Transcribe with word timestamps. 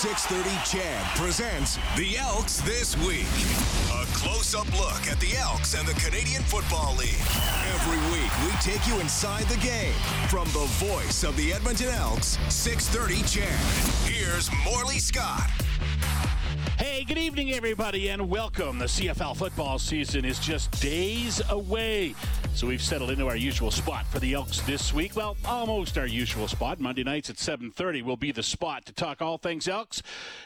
630 0.00 0.56
CHED 0.64 1.04
presents 1.14 1.76
the 1.94 2.16
Elks 2.16 2.62
This 2.62 2.96
Week. 3.06 3.28
A 3.92 4.06
close 4.16 4.54
up 4.54 4.66
look 4.72 5.06
at 5.06 5.20
the 5.20 5.36
Elks 5.36 5.74
and 5.74 5.86
the 5.86 5.92
Canadian 6.00 6.42
Football 6.44 6.96
League. 6.96 7.20
Every 7.74 7.98
week, 8.10 8.32
we 8.46 8.50
take 8.62 8.86
you 8.88 8.98
inside 8.98 9.44
the 9.44 9.58
game. 9.58 9.92
From 10.30 10.48
the 10.52 10.66
voice 10.80 11.22
of 11.22 11.36
the 11.36 11.52
Edmonton 11.52 11.88
Elks, 11.88 12.38
630 12.48 13.22
CHED. 13.28 14.10
Here's 14.10 14.48
Morley 14.64 15.00
Scott. 15.00 15.50
Good 17.10 17.18
evening, 17.18 17.50
everybody, 17.54 18.08
and 18.10 18.30
welcome. 18.30 18.78
The 18.78 18.84
CFL 18.84 19.36
football 19.36 19.80
season 19.80 20.24
is 20.24 20.38
just 20.38 20.70
days 20.80 21.42
away. 21.50 22.14
So 22.54 22.68
we've 22.68 22.82
settled 22.82 23.10
into 23.10 23.26
our 23.26 23.36
usual 23.36 23.72
spot 23.72 24.06
for 24.06 24.20
the 24.20 24.34
Elks 24.34 24.60
this 24.60 24.92
week. 24.92 25.16
Well, 25.16 25.36
almost 25.44 25.98
our 25.98 26.06
usual 26.06 26.46
spot. 26.46 26.78
Monday 26.78 27.02
nights 27.02 27.28
at 27.28 27.36
7.30 27.36 28.02
will 28.02 28.16
be 28.16 28.30
the 28.30 28.44
spot 28.44 28.84
to 28.86 28.92
talk 28.92 29.22
all 29.22 29.38
things 29.38 29.66
Elks 29.66 30.02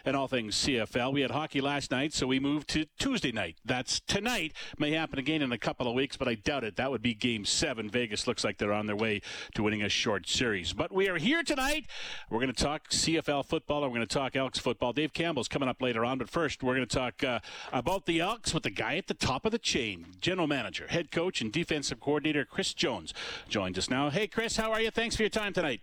and 0.07 0.17
all 0.17 0.29
things 0.29 0.55
CFL. 0.57 1.13
We 1.13 1.21
had 1.21 1.33
hockey 1.33 1.61
last 1.61 1.91
night, 1.91 2.15
so 2.15 2.27
we 2.27 2.41
moved 2.41 2.69
to 2.71 2.87
Tuesday 2.99 3.33
night. 3.33 3.57
That's 3.65 4.01
tonight. 4.01 4.55
May 4.79 4.93
happen 4.93 5.19
again 5.19 5.43
in 5.43 5.53
a 5.53 5.59
couple 5.59 5.87
of 5.87 5.95
weeks, 5.95 6.17
but 6.17 6.29
I 6.29 6.35
doubt 6.35 6.65
it. 6.65 6.77
That 6.77 6.91
would 6.91 7.03
be 7.03 7.13
Game 7.13 7.45
7. 7.45 7.91
Vegas 7.91 8.27
looks 8.27 8.43
like 8.43 8.57
they're 8.57 8.73
on 8.73 8.87
their 8.87 8.97
way 8.97 9.21
to 9.55 9.63
winning 9.63 9.83
a 9.83 9.89
short 9.91 10.29
series. 10.29 10.73
But 10.73 10.93
we 10.93 11.09
are 11.09 11.19
here 11.19 11.43
tonight. 11.43 11.87
We're 12.31 12.41
going 12.41 12.55
to 12.55 12.65
talk 12.65 12.89
CFL 12.91 13.45
football, 13.45 13.83
and 13.83 13.93
we're 13.93 13.99
going 13.99 14.09
to 14.09 14.15
talk 14.15 14.35
Elks 14.37 14.59
football. 14.59 14.95
Dave 14.95 15.13
Campbell's 15.13 15.49
coming 15.49 15.69
up 15.69 15.83
later 15.83 16.05
on, 16.05 16.19
but 16.19 16.31
first, 16.31 16.54
we're 16.63 16.75
going 16.75 16.87
to 16.87 16.97
talk 16.97 17.25
uh, 17.25 17.41
about 17.73 18.07
the 18.07 18.21
Elks 18.21 18.55
with 18.55 18.63
the 18.63 18.71
guy 18.71 18.97
at 18.97 19.07
the 19.07 19.15
top 19.15 19.45
of 19.45 19.53
the 19.53 19.59
chain, 19.59 20.07
general 20.21 20.47
manager, 20.47 20.87
head 20.89 21.11
coach, 21.11 21.41
and 21.41 21.53
defensive 21.53 22.01
coordinator 22.01 22.45
Chris 22.45 22.75
Jones 22.75 23.13
joins 23.49 23.79
us 23.79 23.91
now. 23.91 24.11
Hey, 24.11 24.27
Chris, 24.27 24.57
how 24.57 24.73
are 24.73 24.81
you? 24.81 24.91
Thanks 24.91 25.17
for 25.17 25.23
your 25.23 25.31
time 25.31 25.53
tonight. 25.53 25.83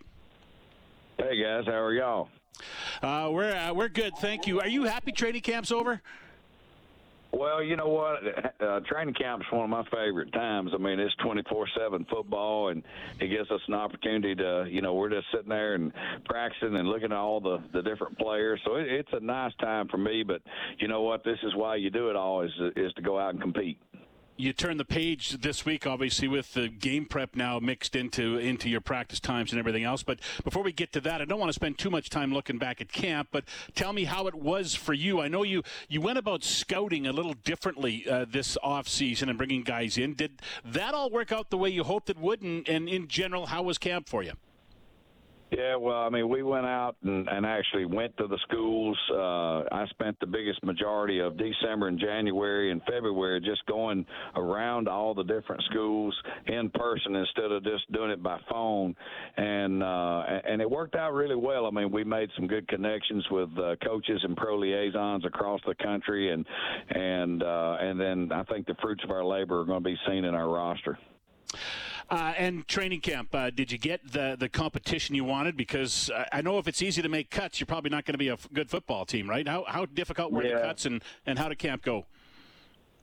Hey 1.18 1.42
guys, 1.42 1.66
how 1.66 1.80
are 1.80 1.92
y'all? 1.92 2.28
Uh, 3.02 3.28
we're 3.30 3.54
uh, 3.54 3.72
we're 3.72 3.88
good, 3.88 4.16
thank 4.16 4.46
you. 4.46 4.60
Are 4.60 4.68
you 4.68 4.84
happy 4.84 5.12
training 5.12 5.42
camp's 5.42 5.70
over? 5.70 6.00
Well, 7.32 7.62
you 7.62 7.76
know 7.76 7.88
what? 7.88 8.18
Uh, 8.60 8.80
training 8.86 9.14
camp's 9.14 9.46
one 9.50 9.64
of 9.64 9.70
my 9.70 9.84
favorite 9.84 10.32
times. 10.32 10.70
I 10.74 10.78
mean, 10.78 11.00
it's 11.00 11.14
24/7 11.16 12.04
football, 12.08 12.68
and 12.68 12.82
it 13.20 13.28
gives 13.28 13.50
us 13.50 13.60
an 13.66 13.74
opportunity 13.74 14.34
to, 14.36 14.66
you 14.68 14.82
know, 14.82 14.94
we're 14.94 15.10
just 15.10 15.26
sitting 15.32 15.48
there 15.48 15.74
and 15.74 15.92
practicing 16.26 16.76
and 16.76 16.86
looking 16.86 17.10
at 17.10 17.18
all 17.18 17.40
the 17.40 17.58
the 17.72 17.82
different 17.82 18.18
players. 18.18 18.60
So 18.64 18.76
it, 18.76 18.86
it's 18.86 19.12
a 19.12 19.20
nice 19.20 19.52
time 19.56 19.88
for 19.88 19.96
me. 19.96 20.22
But 20.22 20.42
you 20.78 20.88
know 20.88 21.02
what? 21.02 21.24
This 21.24 21.38
is 21.42 21.54
why 21.54 21.76
you 21.76 21.90
do 21.90 22.10
it 22.10 22.16
all 22.16 22.42
is 22.42 22.52
is 22.76 22.92
to 22.94 23.02
go 23.02 23.18
out 23.18 23.30
and 23.30 23.40
compete 23.40 23.78
you 24.42 24.52
turn 24.52 24.76
the 24.76 24.84
page 24.84 25.30
this 25.40 25.64
week, 25.64 25.86
obviously, 25.86 26.26
with 26.26 26.52
the 26.54 26.68
game 26.68 27.04
prep 27.04 27.36
now 27.36 27.60
mixed 27.60 27.94
into 27.94 28.38
into 28.38 28.68
your 28.68 28.80
practice 28.80 29.20
times 29.20 29.52
and 29.52 29.58
everything 29.58 29.84
else. 29.84 30.02
But 30.02 30.18
before 30.42 30.64
we 30.64 30.72
get 30.72 30.92
to 30.94 31.00
that, 31.02 31.22
I 31.22 31.24
don't 31.24 31.38
want 31.38 31.50
to 31.50 31.54
spend 31.54 31.78
too 31.78 31.90
much 31.90 32.10
time 32.10 32.32
looking 32.34 32.58
back 32.58 32.80
at 32.80 32.90
camp. 32.90 33.28
But 33.30 33.44
tell 33.76 33.92
me 33.92 34.04
how 34.04 34.26
it 34.26 34.34
was 34.34 34.74
for 34.74 34.94
you. 34.94 35.20
I 35.20 35.28
know 35.28 35.44
you 35.44 35.62
you 35.88 36.00
went 36.00 36.18
about 36.18 36.42
scouting 36.42 37.06
a 37.06 37.12
little 37.12 37.34
differently 37.34 38.04
uh, 38.08 38.26
this 38.28 38.58
off 38.64 38.88
season 38.88 39.28
and 39.28 39.38
bringing 39.38 39.62
guys 39.62 39.96
in. 39.96 40.14
Did 40.14 40.42
that 40.64 40.92
all 40.92 41.08
work 41.08 41.30
out 41.30 41.50
the 41.50 41.58
way 41.58 41.70
you 41.70 41.84
hoped 41.84 42.10
it 42.10 42.18
would? 42.18 42.42
And, 42.42 42.68
and 42.68 42.88
in 42.88 43.06
general, 43.06 43.46
how 43.46 43.62
was 43.62 43.78
camp 43.78 44.08
for 44.08 44.24
you? 44.24 44.32
Yeah, 45.54 45.76
well, 45.76 45.98
I 45.98 46.08
mean, 46.08 46.30
we 46.30 46.42
went 46.42 46.64
out 46.64 46.96
and, 47.04 47.28
and 47.28 47.44
actually 47.44 47.84
went 47.84 48.16
to 48.16 48.26
the 48.26 48.38
schools. 48.48 48.98
Uh, 49.10 49.62
I 49.70 49.84
spent 49.90 50.18
the 50.18 50.26
biggest 50.26 50.64
majority 50.64 51.18
of 51.18 51.36
December 51.36 51.88
and 51.88 52.00
January 52.00 52.72
and 52.72 52.80
February 52.84 53.38
just 53.40 53.64
going 53.66 54.06
around 54.34 54.88
all 54.88 55.12
the 55.12 55.24
different 55.24 55.62
schools 55.64 56.16
in 56.46 56.70
person 56.70 57.16
instead 57.16 57.52
of 57.52 57.62
just 57.64 57.90
doing 57.92 58.10
it 58.10 58.22
by 58.22 58.38
phone, 58.50 58.96
and 59.36 59.82
uh, 59.82 60.22
and 60.48 60.62
it 60.62 60.70
worked 60.70 60.94
out 60.94 61.12
really 61.12 61.36
well. 61.36 61.66
I 61.66 61.70
mean, 61.70 61.92
we 61.92 62.02
made 62.02 62.30
some 62.34 62.46
good 62.46 62.66
connections 62.68 63.26
with 63.30 63.50
uh, 63.58 63.76
coaches 63.84 64.20
and 64.24 64.34
pro 64.34 64.56
liaisons 64.56 65.26
across 65.26 65.60
the 65.66 65.74
country, 65.74 66.32
and 66.32 66.46
and 66.88 67.42
uh, 67.42 67.76
and 67.78 68.00
then 68.00 68.32
I 68.32 68.42
think 68.44 68.66
the 68.66 68.74
fruits 68.80 69.04
of 69.04 69.10
our 69.10 69.24
labor 69.24 69.60
are 69.60 69.64
going 69.66 69.84
to 69.84 69.90
be 69.90 69.98
seen 70.08 70.24
in 70.24 70.34
our 70.34 70.48
roster. 70.48 70.98
Uh, 72.12 72.34
and 72.36 72.68
training 72.68 73.00
camp, 73.00 73.34
uh, 73.34 73.48
did 73.48 73.72
you 73.72 73.78
get 73.78 74.12
the 74.12 74.36
the 74.38 74.46
competition 74.46 75.14
you 75.14 75.24
wanted? 75.24 75.56
Because 75.56 76.10
uh, 76.10 76.26
I 76.30 76.42
know 76.42 76.58
if 76.58 76.68
it's 76.68 76.82
easy 76.82 77.00
to 77.00 77.08
make 77.08 77.30
cuts, 77.30 77.58
you're 77.58 77.66
probably 77.66 77.88
not 77.88 78.04
going 78.04 78.12
to 78.12 78.18
be 78.18 78.28
a 78.28 78.34
f- 78.34 78.46
good 78.52 78.68
football 78.68 79.06
team, 79.06 79.30
right? 79.30 79.48
How 79.48 79.64
how 79.66 79.86
difficult 79.86 80.30
were 80.30 80.44
yeah. 80.44 80.56
the 80.56 80.60
cuts, 80.60 80.84
and 80.84 81.02
and 81.24 81.38
how 81.38 81.48
did 81.48 81.58
camp 81.58 81.82
go? 81.82 82.04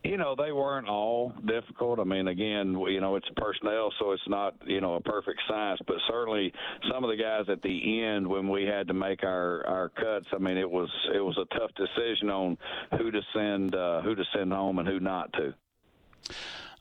You 0.04 0.18
know, 0.18 0.36
they 0.36 0.52
weren't 0.52 0.88
all 0.88 1.34
difficult. 1.44 2.00
I 2.00 2.04
mean, 2.04 2.28
again, 2.28 2.80
you 2.88 3.02
know, 3.02 3.16
it's 3.16 3.28
personnel, 3.36 3.92
so 4.00 4.12
it's 4.12 4.28
not, 4.28 4.54
you 4.66 4.80
know, 4.80 4.94
a 4.94 5.02
perfect 5.02 5.42
science. 5.50 5.82
But 5.88 5.98
certainly, 6.08 6.54
some 6.94 7.04
of 7.04 7.10
the 7.10 7.18
guys 7.18 7.46
at 7.50 7.64
the 7.64 8.04
end, 8.04 8.28
when 8.28 8.48
we 8.48 8.64
had 8.64 8.88
to 8.90 8.94
make 8.94 9.24
our 9.24 9.66
our 9.66 9.90
cuts, 9.90 10.28
I 10.32 10.38
mean, 10.38 10.58
it 10.58 10.70
was 10.70 10.90
it 11.16 11.20
was 11.20 11.36
a 11.40 11.58
tough 11.58 11.72
decision 11.74 12.30
on 12.30 12.60
who 13.00 13.10
to 13.10 13.22
send 13.34 13.74
uh, 13.74 14.02
who 14.04 14.14
to 14.14 14.24
send 14.36 14.54
home 14.54 14.78
and 14.78 14.88
who 14.88 15.00
not 15.00 15.34
to. 15.34 15.56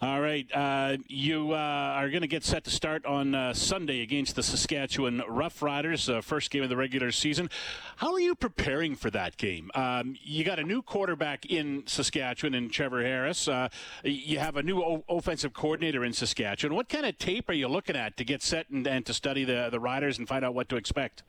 All 0.01 0.21
right. 0.21 0.47
Uh, 0.55 0.99
you 1.09 1.55
uh, 1.55 1.57
are 1.57 2.09
going 2.09 2.21
to 2.21 2.29
get 2.29 2.45
set 2.45 2.63
to 2.65 2.71
start 2.71 3.05
on 3.05 3.35
uh, 3.35 3.53
Sunday 3.53 4.01
against 4.03 4.37
the 4.37 4.45
Saskatchewan 4.45 5.23
Roughriders, 5.29 6.09
uh, 6.09 6.21
first 6.21 6.53
game 6.53 6.63
of 6.63 6.69
the 6.69 6.77
regular 6.77 7.11
season. 7.11 7.51
How 7.97 8.13
are 8.13 8.21
you 8.21 8.37
preparing 8.37 8.95
for 8.95 9.11
that 9.11 9.37
game? 9.39 9.73
Um, 9.75 10.15
you 10.23 10.45
got 10.45 10.61
a 10.61 10.63
new 10.63 10.83
quarterback 10.83 11.47
in 11.47 11.83
Saskatchewan 11.89 12.55
in 12.55 12.71
Trevor 12.71 13.03
Harris. 13.03 13.49
Uh, 13.49 13.71
you 14.05 14.39
have 14.39 14.57
a 14.57 14.63
new 14.63 14.81
o- 14.81 15.05
offensive 15.09 15.53
coordinator 15.53 16.05
in 16.05 16.13
Saskatchewan. 16.13 16.77
What 16.77 16.89
kind 16.89 17.05
of 17.05 17.19
tape 17.19 17.49
are 17.49 17.55
you 17.55 17.67
looking 17.67 17.97
at 17.97 18.17
to 18.19 18.25
get 18.25 18.41
set 18.41 18.71
and, 18.71 18.87
and 18.87 19.05
to 19.05 19.13
study 19.13 19.43
the, 19.43 19.69
the 19.69 19.81
Riders 19.81 20.17
and 20.17 20.29
find 20.29 20.45
out 20.45 20.55
what 20.55 20.69
to 20.69 20.77
expect? 20.77 21.25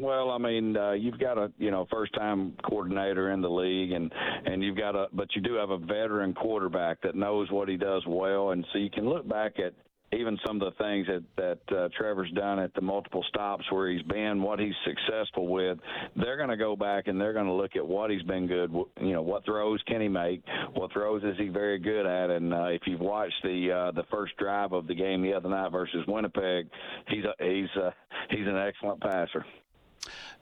Well, 0.00 0.30
I 0.30 0.36
mean, 0.36 0.76
uh, 0.76 0.92
you've 0.92 1.18
got 1.18 1.38
a 1.38 1.50
you 1.58 1.70
know 1.70 1.86
first 1.90 2.12
time 2.14 2.52
coordinator 2.62 3.30
in 3.30 3.40
the 3.40 3.48
league, 3.48 3.92
and 3.92 4.12
and 4.44 4.62
you've 4.62 4.76
got 4.76 4.94
a 4.94 5.06
but 5.12 5.28
you 5.34 5.40
do 5.40 5.54
have 5.54 5.70
a 5.70 5.78
veteran 5.78 6.34
quarterback 6.34 7.00
that 7.02 7.14
knows 7.14 7.50
what 7.50 7.68
he 7.68 7.76
does 7.78 8.02
well, 8.06 8.50
and 8.50 8.66
so 8.72 8.78
you 8.78 8.90
can 8.90 9.08
look 9.08 9.26
back 9.26 9.58
at 9.58 9.72
even 10.12 10.38
some 10.46 10.60
of 10.60 10.72
the 10.72 10.84
things 10.84 11.06
that 11.06 11.22
that 11.36 11.76
uh, 11.76 11.88
Trevor's 11.96 12.30
done 12.32 12.58
at 12.58 12.74
the 12.74 12.80
multiple 12.82 13.24
stops 13.28 13.64
where 13.70 13.90
he's 13.90 14.02
been, 14.02 14.42
what 14.42 14.58
he's 14.60 14.74
successful 14.84 15.48
with. 15.48 15.78
They're 16.14 16.36
going 16.36 16.50
to 16.50 16.56
go 16.56 16.76
back 16.76 17.08
and 17.08 17.20
they're 17.20 17.32
going 17.32 17.46
to 17.46 17.52
look 17.52 17.74
at 17.74 17.86
what 17.86 18.10
he's 18.10 18.22
been 18.22 18.46
good. 18.46 18.70
You 19.00 19.12
know, 19.14 19.22
what 19.22 19.44
throws 19.46 19.82
can 19.86 20.00
he 20.00 20.08
make? 20.08 20.42
What 20.74 20.92
throws 20.92 21.24
is 21.24 21.36
he 21.38 21.48
very 21.48 21.78
good 21.78 22.06
at? 22.06 22.30
And 22.30 22.52
uh, 22.52 22.66
if 22.66 22.82
you've 22.86 23.00
watched 23.00 23.42
the 23.42 23.72
uh, 23.72 23.92
the 23.92 24.04
first 24.10 24.36
drive 24.36 24.72
of 24.72 24.86
the 24.86 24.94
game 24.94 25.22
the 25.22 25.32
other 25.32 25.48
night 25.48 25.72
versus 25.72 26.04
Winnipeg, 26.06 26.68
he's 27.08 27.24
a, 27.24 27.34
he's 27.42 27.82
a, 27.82 27.94
he's 28.30 28.46
an 28.46 28.58
excellent 28.58 29.00
passer. 29.00 29.44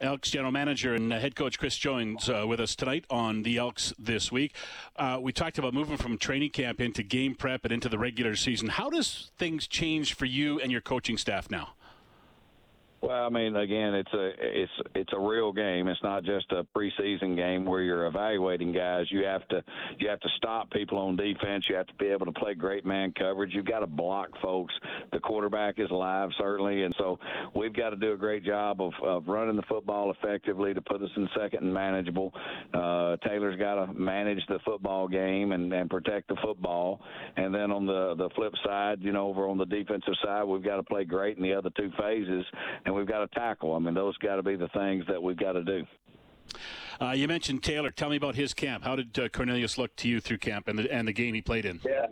Elks 0.00 0.30
general 0.30 0.52
manager 0.52 0.94
and 0.94 1.12
head 1.12 1.36
coach 1.36 1.58
Chris 1.58 1.76
Jones 1.76 2.28
uh, 2.28 2.44
with 2.46 2.60
us 2.60 2.74
tonight 2.74 3.04
on 3.10 3.42
the 3.42 3.58
Elks 3.58 3.92
this 3.98 4.32
week. 4.32 4.54
Uh, 4.96 5.18
we 5.20 5.32
talked 5.32 5.58
about 5.58 5.74
moving 5.74 5.96
from 5.96 6.18
training 6.18 6.50
camp 6.50 6.80
into 6.80 7.02
game 7.02 7.34
prep 7.34 7.64
and 7.64 7.72
into 7.72 7.88
the 7.88 7.98
regular 7.98 8.36
season. 8.36 8.68
How 8.68 8.90
does 8.90 9.30
things 9.38 9.66
change 9.66 10.14
for 10.14 10.24
you 10.24 10.60
and 10.60 10.72
your 10.72 10.80
coaching 10.80 11.16
staff 11.16 11.50
now? 11.50 11.74
Well, 13.04 13.26
I 13.26 13.28
mean, 13.28 13.54
again, 13.54 13.92
it's 13.92 14.12
a 14.14 14.30
it's 14.40 14.72
it's 14.94 15.12
a 15.12 15.20
real 15.20 15.52
game. 15.52 15.88
It's 15.88 16.02
not 16.02 16.24
just 16.24 16.50
a 16.52 16.66
preseason 16.74 17.36
game 17.36 17.66
where 17.66 17.82
you're 17.82 18.06
evaluating 18.06 18.72
guys. 18.72 19.04
You 19.10 19.24
have 19.26 19.46
to 19.48 19.62
you 19.98 20.08
have 20.08 20.20
to 20.20 20.28
stop 20.38 20.70
people 20.70 20.96
on 20.96 21.14
defense. 21.14 21.66
You 21.68 21.76
have 21.76 21.86
to 21.88 21.94
be 21.96 22.06
able 22.06 22.24
to 22.24 22.32
play 22.32 22.54
great 22.54 22.86
man 22.86 23.12
coverage. 23.12 23.50
You've 23.52 23.66
got 23.66 23.80
to 23.80 23.86
block 23.86 24.30
folks. 24.40 24.72
The 25.12 25.18
quarterback 25.18 25.78
is 25.78 25.90
live 25.90 26.30
certainly, 26.38 26.84
and 26.84 26.94
so 26.96 27.18
we've 27.54 27.74
got 27.74 27.90
to 27.90 27.96
do 27.96 28.14
a 28.14 28.16
great 28.16 28.42
job 28.42 28.80
of, 28.80 28.92
of 29.02 29.28
running 29.28 29.56
the 29.56 29.64
football 29.68 30.10
effectively 30.10 30.72
to 30.72 30.80
put 30.80 31.02
us 31.02 31.10
in 31.14 31.28
second 31.38 31.62
and 31.62 31.74
manageable. 31.74 32.32
Uh, 32.72 33.18
Taylor's 33.28 33.58
got 33.58 33.84
to 33.84 33.92
manage 33.92 34.40
the 34.48 34.60
football 34.64 35.08
game 35.08 35.52
and, 35.52 35.70
and 35.74 35.90
protect 35.90 36.28
the 36.28 36.36
football, 36.42 37.02
and 37.36 37.54
then 37.54 37.70
on 37.70 37.84
the 37.84 38.14
the 38.16 38.30
flip 38.34 38.54
side, 38.64 39.00
you 39.02 39.12
know, 39.12 39.28
over 39.28 39.46
on 39.46 39.58
the 39.58 39.66
defensive 39.66 40.14
side, 40.24 40.44
we've 40.44 40.64
got 40.64 40.76
to 40.76 40.82
play 40.82 41.04
great 41.04 41.36
in 41.36 41.42
the 41.42 41.52
other 41.52 41.68
two 41.76 41.90
phases. 41.98 42.46
And 42.86 42.93
and 42.94 42.98
we've 43.00 43.12
got 43.12 43.20
to 43.20 43.38
tackle. 43.38 43.74
I 43.74 43.78
mean, 43.78 43.94
those 43.94 44.16
got 44.18 44.36
to 44.36 44.42
be 44.42 44.56
the 44.56 44.68
things 44.68 45.04
that 45.08 45.22
we've 45.22 45.36
got 45.36 45.52
to 45.52 45.64
do. 45.64 45.84
Uh, 47.00 47.10
you 47.10 47.26
mentioned 47.26 47.62
Taylor. 47.62 47.90
Tell 47.90 48.08
me 48.08 48.16
about 48.16 48.36
his 48.36 48.54
camp. 48.54 48.84
How 48.84 48.94
did 48.94 49.18
uh, 49.18 49.28
Cornelius 49.28 49.76
look 49.78 49.96
to 49.96 50.08
you 50.08 50.20
through 50.20 50.38
camp 50.38 50.68
and 50.68 50.78
the 50.78 50.92
and 50.92 51.08
the 51.08 51.12
game 51.12 51.34
he 51.34 51.42
played 51.42 51.64
in? 51.64 51.80
Yeah, 51.84 52.06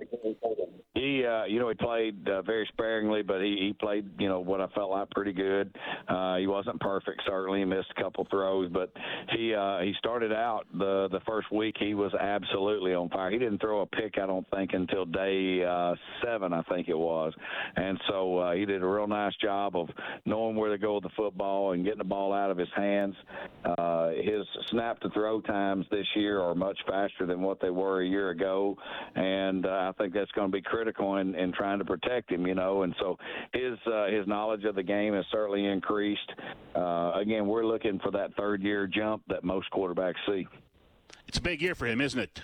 he, 1.02 1.26
uh, 1.26 1.44
you 1.44 1.58
know, 1.58 1.68
he 1.68 1.74
played 1.74 2.28
uh, 2.28 2.42
very 2.42 2.68
sparingly, 2.72 3.22
but 3.22 3.40
he, 3.40 3.56
he 3.58 3.72
played, 3.72 4.08
you 4.20 4.28
know, 4.28 4.38
what 4.38 4.60
I 4.60 4.68
felt 4.68 4.90
like 4.90 5.10
pretty 5.10 5.32
good. 5.32 5.76
Uh, 6.08 6.36
he 6.36 6.46
wasn't 6.46 6.80
perfect, 6.80 7.22
certainly. 7.26 7.58
He 7.60 7.64
missed 7.64 7.88
a 7.96 8.00
couple 8.00 8.24
throws, 8.30 8.70
but 8.72 8.92
he 9.30 9.52
uh, 9.52 9.80
he 9.80 9.94
started 9.98 10.32
out 10.32 10.66
the 10.72 11.08
the 11.10 11.20
first 11.26 11.50
week. 11.50 11.74
He 11.78 11.94
was 11.94 12.12
absolutely 12.14 12.94
on 12.94 13.08
fire. 13.08 13.30
He 13.30 13.38
didn't 13.38 13.60
throw 13.60 13.80
a 13.80 13.86
pick, 13.86 14.16
I 14.16 14.26
don't 14.26 14.48
think, 14.50 14.74
until 14.74 15.04
day 15.04 15.64
uh, 15.64 15.94
seven, 16.24 16.52
I 16.52 16.62
think 16.62 16.88
it 16.88 16.98
was. 16.98 17.32
And 17.76 18.00
so 18.08 18.38
uh, 18.38 18.52
he 18.52 18.64
did 18.64 18.82
a 18.82 18.86
real 18.86 19.08
nice 19.08 19.34
job 19.42 19.76
of 19.76 19.88
knowing 20.24 20.54
where 20.54 20.70
to 20.70 20.78
go 20.78 20.94
with 20.94 21.04
the 21.04 21.10
football 21.16 21.72
and 21.72 21.84
getting 21.84 21.98
the 21.98 22.04
ball 22.04 22.32
out 22.32 22.50
of 22.50 22.58
his 22.58 22.68
hands. 22.76 23.16
Uh, 23.64 24.10
his 24.10 24.46
snap 24.70 25.00
to 25.00 25.10
throw 25.10 25.40
times 25.40 25.84
this 25.90 26.06
year 26.14 26.40
are 26.40 26.54
much 26.54 26.78
faster 26.86 27.26
than 27.26 27.42
what 27.42 27.60
they 27.60 27.70
were 27.70 28.02
a 28.02 28.06
year 28.06 28.30
ago, 28.30 28.76
and 29.16 29.66
uh, 29.66 29.90
I 29.90 29.92
think 29.98 30.14
that's 30.14 30.30
going 30.32 30.48
to 30.48 30.52
be 30.52 30.62
critical 30.62 30.91
critical 30.92 31.16
in, 31.16 31.34
in 31.34 31.52
trying 31.52 31.78
to 31.78 31.84
protect 31.84 32.30
him, 32.30 32.46
you 32.46 32.54
know. 32.54 32.82
And 32.82 32.94
so 32.98 33.18
his 33.52 33.78
uh, 33.86 34.06
his 34.06 34.26
knowledge 34.26 34.64
of 34.64 34.74
the 34.74 34.82
game 34.82 35.14
has 35.14 35.24
certainly 35.30 35.66
increased. 35.66 36.30
Uh, 36.74 37.12
again, 37.14 37.46
we're 37.46 37.66
looking 37.66 37.98
for 37.98 38.10
that 38.12 38.34
third 38.36 38.62
year 38.62 38.86
jump 38.86 39.22
that 39.28 39.44
most 39.44 39.70
quarterbacks 39.70 40.14
see. 40.26 40.46
It's 41.26 41.38
a 41.38 41.42
big 41.42 41.62
year 41.62 41.74
for 41.74 41.86
him, 41.86 42.00
isn't 42.00 42.20
it? 42.20 42.42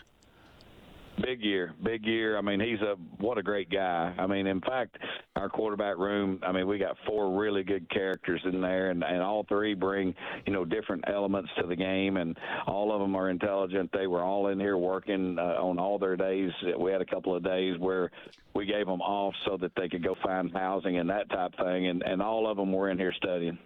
Big 1.22 1.42
year, 1.42 1.74
big 1.82 2.04
year. 2.04 2.38
I 2.38 2.40
mean, 2.40 2.60
he's 2.60 2.80
a 2.80 2.94
what 3.20 3.38
a 3.38 3.42
great 3.42 3.70
guy. 3.70 4.14
I 4.16 4.26
mean, 4.26 4.46
in 4.46 4.60
fact, 4.60 4.96
our 5.36 5.48
quarterback 5.48 5.98
room. 5.98 6.38
I 6.42 6.52
mean, 6.52 6.66
we 6.68 6.78
got 6.78 6.96
four 7.06 7.38
really 7.38 7.64
good 7.64 7.88
characters 7.90 8.40
in 8.44 8.60
there, 8.60 8.90
and, 8.90 9.02
and 9.02 9.20
all 9.20 9.44
three 9.48 9.74
bring 9.74 10.14
you 10.46 10.52
know 10.52 10.64
different 10.64 11.04
elements 11.08 11.50
to 11.60 11.66
the 11.66 11.74
game, 11.74 12.18
and 12.18 12.36
all 12.66 12.92
of 12.92 13.00
them 13.00 13.16
are 13.16 13.30
intelligent. 13.30 13.90
They 13.92 14.06
were 14.06 14.22
all 14.22 14.48
in 14.48 14.60
here 14.60 14.76
working 14.76 15.38
uh, 15.38 15.60
on 15.60 15.78
all 15.78 15.98
their 15.98 16.16
days. 16.16 16.50
We 16.78 16.92
had 16.92 17.00
a 17.00 17.06
couple 17.06 17.34
of 17.34 17.42
days 17.42 17.78
where 17.78 18.10
we 18.54 18.66
gave 18.66 18.86
them 18.86 19.00
off 19.00 19.34
so 19.46 19.56
that 19.56 19.72
they 19.76 19.88
could 19.88 20.04
go 20.04 20.14
find 20.22 20.52
housing 20.52 20.98
and 20.98 21.10
that 21.10 21.28
type 21.30 21.52
thing, 21.56 21.88
and 21.88 22.02
and 22.02 22.22
all 22.22 22.48
of 22.48 22.56
them 22.56 22.72
were 22.72 22.90
in 22.90 22.98
here 22.98 23.14
studying. 23.16 23.58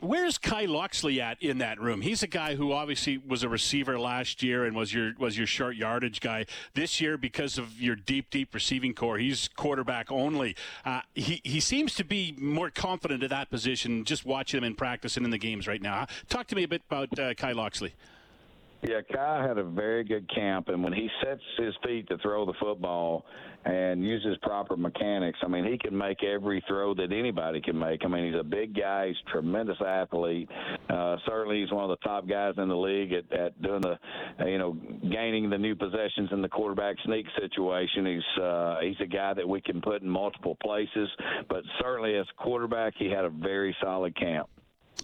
Where's 0.00 0.36
Kai 0.36 0.66
Locksley 0.66 1.22
at 1.22 1.42
in 1.42 1.58
that 1.58 1.80
room? 1.80 2.02
He's 2.02 2.22
a 2.22 2.26
guy 2.26 2.54
who 2.54 2.72
obviously 2.72 3.16
was 3.16 3.42
a 3.42 3.48
receiver 3.48 3.98
last 3.98 4.42
year 4.42 4.66
and 4.66 4.76
was 4.76 4.92
your 4.92 5.12
was 5.18 5.38
your 5.38 5.46
short 5.46 5.74
yardage 5.76 6.20
guy. 6.20 6.44
This 6.74 7.00
year, 7.00 7.16
because 7.16 7.56
of 7.56 7.80
your 7.80 7.96
deep, 7.96 8.28
deep 8.28 8.52
receiving 8.52 8.92
core, 8.92 9.16
he's 9.16 9.48
quarterback 9.56 10.12
only. 10.12 10.54
Uh, 10.84 11.00
he 11.14 11.40
he 11.44 11.60
seems 11.60 11.94
to 11.94 12.04
be 12.04 12.34
more 12.38 12.68
confident 12.70 13.22
at 13.22 13.30
that 13.30 13.48
position. 13.48 14.04
Just 14.04 14.26
watching 14.26 14.58
him 14.58 14.64
in 14.64 14.74
practice 14.74 15.16
and 15.16 15.24
in 15.24 15.30
the 15.30 15.38
games 15.38 15.66
right 15.66 15.82
now. 15.82 16.06
Talk 16.28 16.46
to 16.48 16.56
me 16.56 16.64
a 16.64 16.68
bit 16.68 16.82
about 16.90 17.18
uh, 17.18 17.32
Kai 17.32 17.52
Locksley. 17.52 17.94
Yeah, 18.82 19.00
Kai 19.12 19.46
had 19.46 19.58
a 19.58 19.64
very 19.64 20.04
good 20.04 20.28
camp, 20.32 20.68
and 20.68 20.84
when 20.84 20.92
he 20.92 21.08
sets 21.24 21.40
his 21.58 21.74
feet 21.84 22.08
to 22.08 22.18
throw 22.18 22.44
the 22.44 22.52
football 22.60 23.24
and 23.64 24.04
uses 24.04 24.36
proper 24.42 24.76
mechanics, 24.76 25.38
I 25.42 25.48
mean, 25.48 25.64
he 25.64 25.78
can 25.78 25.96
make 25.96 26.22
every 26.22 26.62
throw 26.68 26.94
that 26.94 27.10
anybody 27.10 27.60
can 27.60 27.78
make. 27.78 28.04
I 28.04 28.08
mean, 28.08 28.30
he's 28.30 28.40
a 28.40 28.44
big 28.44 28.78
guy, 28.78 29.08
he's 29.08 29.16
a 29.26 29.30
tremendous 29.30 29.78
athlete. 29.84 30.48
Uh, 30.90 31.16
certainly, 31.26 31.62
he's 31.62 31.72
one 31.72 31.90
of 31.90 31.90
the 31.90 32.06
top 32.06 32.28
guys 32.28 32.54
in 32.58 32.68
the 32.68 32.76
league 32.76 33.12
at, 33.12 33.32
at 33.32 33.60
doing 33.62 33.80
the, 33.80 33.98
you 34.46 34.58
know, 34.58 34.74
gaining 35.10 35.48
the 35.48 35.58
new 35.58 35.74
possessions 35.74 36.28
in 36.30 36.42
the 36.42 36.48
quarterback 36.48 36.96
sneak 37.06 37.26
situation. 37.40 38.06
He's 38.06 38.42
uh, 38.42 38.76
he's 38.82 39.00
a 39.00 39.06
guy 39.06 39.32
that 39.34 39.48
we 39.48 39.62
can 39.62 39.80
put 39.80 40.02
in 40.02 40.08
multiple 40.08 40.56
places, 40.62 41.08
but 41.48 41.62
certainly 41.80 42.14
as 42.16 42.26
quarterback, 42.36 42.92
he 42.98 43.06
had 43.10 43.24
a 43.24 43.30
very 43.30 43.74
solid 43.80 44.14
camp. 44.16 44.48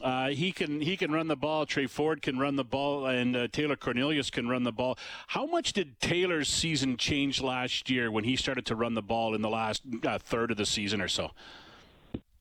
Uh, 0.00 0.28
he 0.28 0.52
can 0.52 0.80
he 0.80 0.96
can 0.96 1.12
run 1.12 1.28
the 1.28 1.36
ball. 1.36 1.66
Tre 1.66 1.86
Ford 1.86 2.22
can 2.22 2.38
run 2.38 2.56
the 2.56 2.64
ball, 2.64 3.06
and 3.06 3.36
uh, 3.36 3.48
Taylor 3.48 3.76
Cornelius 3.76 4.30
can 4.30 4.48
run 4.48 4.62
the 4.62 4.72
ball. 4.72 4.98
How 5.28 5.46
much 5.46 5.72
did 5.72 6.00
Taylor's 6.00 6.48
season 6.48 6.96
change 6.96 7.42
last 7.42 7.90
year 7.90 8.10
when 8.10 8.24
he 8.24 8.36
started 8.36 8.64
to 8.66 8.74
run 8.74 8.94
the 8.94 9.02
ball 9.02 9.34
in 9.34 9.42
the 9.42 9.50
last 9.50 9.82
uh, 10.04 10.18
third 10.18 10.50
of 10.50 10.56
the 10.56 10.66
season 10.66 11.00
or 11.00 11.08
so? 11.08 11.32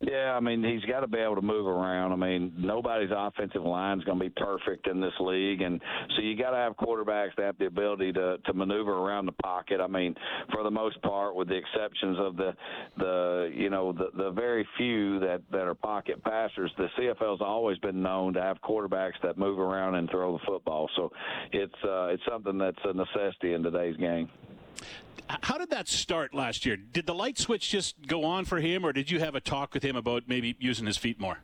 Yeah, 0.01 0.33
I 0.35 0.39
mean 0.39 0.63
he's 0.63 0.83
got 0.89 1.01
to 1.01 1.07
be 1.07 1.19
able 1.19 1.35
to 1.35 1.41
move 1.41 1.67
around. 1.67 2.11
I 2.11 2.15
mean 2.15 2.53
nobody's 2.57 3.11
offensive 3.15 3.63
line 3.63 3.99
is 3.99 4.03
going 4.03 4.17
to 4.17 4.23
be 4.23 4.33
perfect 4.35 4.87
in 4.87 4.99
this 4.99 5.13
league, 5.19 5.61
and 5.61 5.79
so 6.15 6.23
you 6.23 6.35
got 6.35 6.51
to 6.51 6.57
have 6.57 6.75
quarterbacks 6.75 7.35
that 7.37 7.45
have 7.45 7.57
the 7.59 7.67
ability 7.67 8.11
to 8.13 8.37
to 8.45 8.53
maneuver 8.53 8.93
around 8.93 9.27
the 9.27 9.31
pocket. 9.43 9.79
I 9.79 9.87
mean, 9.87 10.15
for 10.51 10.63
the 10.63 10.71
most 10.71 10.99
part, 11.03 11.35
with 11.35 11.49
the 11.49 11.55
exceptions 11.55 12.17
of 12.19 12.35
the 12.35 12.53
the 12.97 13.51
you 13.53 13.69
know 13.69 13.91
the 13.91 14.09
the 14.15 14.31
very 14.31 14.67
few 14.77 15.19
that 15.19 15.41
that 15.51 15.67
are 15.67 15.75
pocket 15.75 16.23
passers, 16.23 16.71
the 16.77 16.87
CFL's 16.97 17.41
always 17.41 17.77
been 17.79 18.01
known 18.01 18.33
to 18.33 18.41
have 18.41 18.57
quarterbacks 18.61 19.21
that 19.21 19.37
move 19.37 19.59
around 19.59 19.95
and 19.95 20.09
throw 20.09 20.33
the 20.33 20.43
football. 20.47 20.89
So 20.95 21.11
it's 21.51 21.73
uh, 21.83 22.07
it's 22.07 22.23
something 22.27 22.57
that's 22.57 22.77
a 22.85 22.93
necessity 22.93 23.53
in 23.53 23.61
today's 23.61 23.97
game. 23.97 24.29
How 25.27 25.57
did 25.57 25.69
that 25.69 25.87
start 25.87 26.33
last 26.33 26.65
year? 26.65 26.77
Did 26.77 27.05
the 27.05 27.13
light 27.13 27.37
switch 27.37 27.69
just 27.69 27.95
go 28.07 28.23
on 28.23 28.45
for 28.45 28.59
him, 28.59 28.85
or 28.85 28.93
did 28.93 29.09
you 29.09 29.19
have 29.19 29.35
a 29.35 29.41
talk 29.41 29.73
with 29.73 29.83
him 29.83 29.95
about 29.95 30.23
maybe 30.27 30.55
using 30.59 30.85
his 30.85 30.97
feet 30.97 31.19
more? 31.19 31.39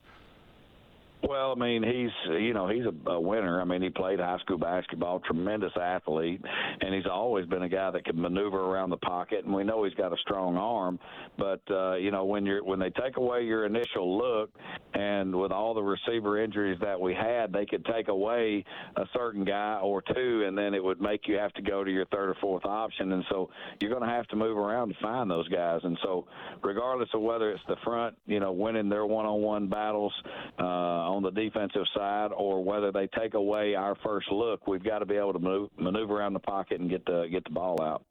Well, 1.24 1.52
I 1.52 1.56
mean, 1.56 1.82
he's 1.82 2.12
you 2.40 2.54
know 2.54 2.68
he's 2.68 2.86
a, 2.86 3.10
a 3.10 3.20
winner. 3.20 3.60
I 3.60 3.66
mean, 3.66 3.82
he 3.82 3.90
played 3.90 4.20
high 4.20 4.38
school 4.40 4.60
basketball, 4.60 5.20
tremendous 5.20 5.72
athlete, 5.76 6.42
and 6.80 6.94
he's 6.94 7.08
always 7.08 7.48
been 7.48 7.64
a 7.64 7.70
guy 7.70 7.90
that 7.90 8.06
can 8.06 8.22
maneuver 8.22 8.60
around 8.60 8.92
the 8.92 8.98
pocket. 8.98 9.44
And 9.44 9.54
we 9.54 9.64
know 9.64 9.84
he's 9.84 9.96
got 9.96 10.14
a 10.14 10.18
strong 10.18 10.58
arm, 10.58 11.00
but 11.38 11.62
uh, 11.72 11.96
you 11.96 12.12
know 12.12 12.26
when 12.26 12.46
you're 12.46 12.64
when 12.64 12.80
they 12.80 12.92
take 12.92 13.18
away 13.18 13.44
your 13.44 13.66
initial 13.66 14.16
look, 14.18 14.52
and 14.94 15.04
with 15.36 15.52
all 15.52 15.74
the 15.74 15.82
receiver 15.82 16.42
injuries 16.42 16.78
that 16.82 17.00
we 17.00 17.14
had, 17.14 17.52
they 17.52 17.66
could 17.66 17.86
take 17.86 18.08
away 18.08 18.64
a 18.96 19.06
certain 19.14 19.44
guy 19.44 19.80
or 19.82 20.02
two, 20.02 20.44
and 20.48 20.58
then 20.58 20.74
it 20.74 20.84
would 20.84 21.02
make 21.02 21.28
you 21.28 21.36
have 21.36 21.54
to 21.54 21.62
go 21.62 21.84
to 21.84 21.92
your 21.92 22.06
third 22.06 22.30
or 22.30 22.36
fourth 22.42 22.66
option. 22.66 23.12
And 23.14 23.24
so 23.30 23.50
you're 23.82 23.92
going 23.92 24.08
to 24.08 24.16
have 24.16 24.28
to 24.28 24.36
move 24.36 24.58
around 24.58 24.90
to 24.90 24.96
find 25.02 25.30
those 25.30 25.48
guys. 25.48 25.82
And 25.84 25.98
so 26.04 26.28
regardless 26.64 27.10
of 27.14 27.22
whether 27.22 27.52
it's 27.52 27.64
the 27.68 27.78
front, 27.84 28.16
you 28.26 28.40
know, 28.40 28.52
winning 28.52 28.90
their 28.90 29.06
one-on-one 29.06 29.68
battles. 29.68 30.14
Uh, 30.60 31.08
on 31.18 31.24
the 31.24 31.32
defensive 31.32 31.86
side, 31.96 32.32
or 32.36 32.64
whether 32.64 32.92
they 32.92 33.08
take 33.08 33.34
away 33.34 33.76
our 33.76 33.96
first 34.04 34.32
look, 34.32 34.68
we've 34.68 34.84
got 34.84 35.00
to 35.00 35.06
be 35.06 35.16
able 35.16 35.34
to 35.34 35.40
move, 35.40 35.70
maneuver 35.78 36.18
around 36.18 36.34
the 36.34 36.40
pocket 36.40 36.80
and 36.80 36.90
get 36.90 37.06
the 37.06 37.28
get 37.32 37.44
the 37.44 37.50
ball 37.50 37.82
out. 37.82 38.04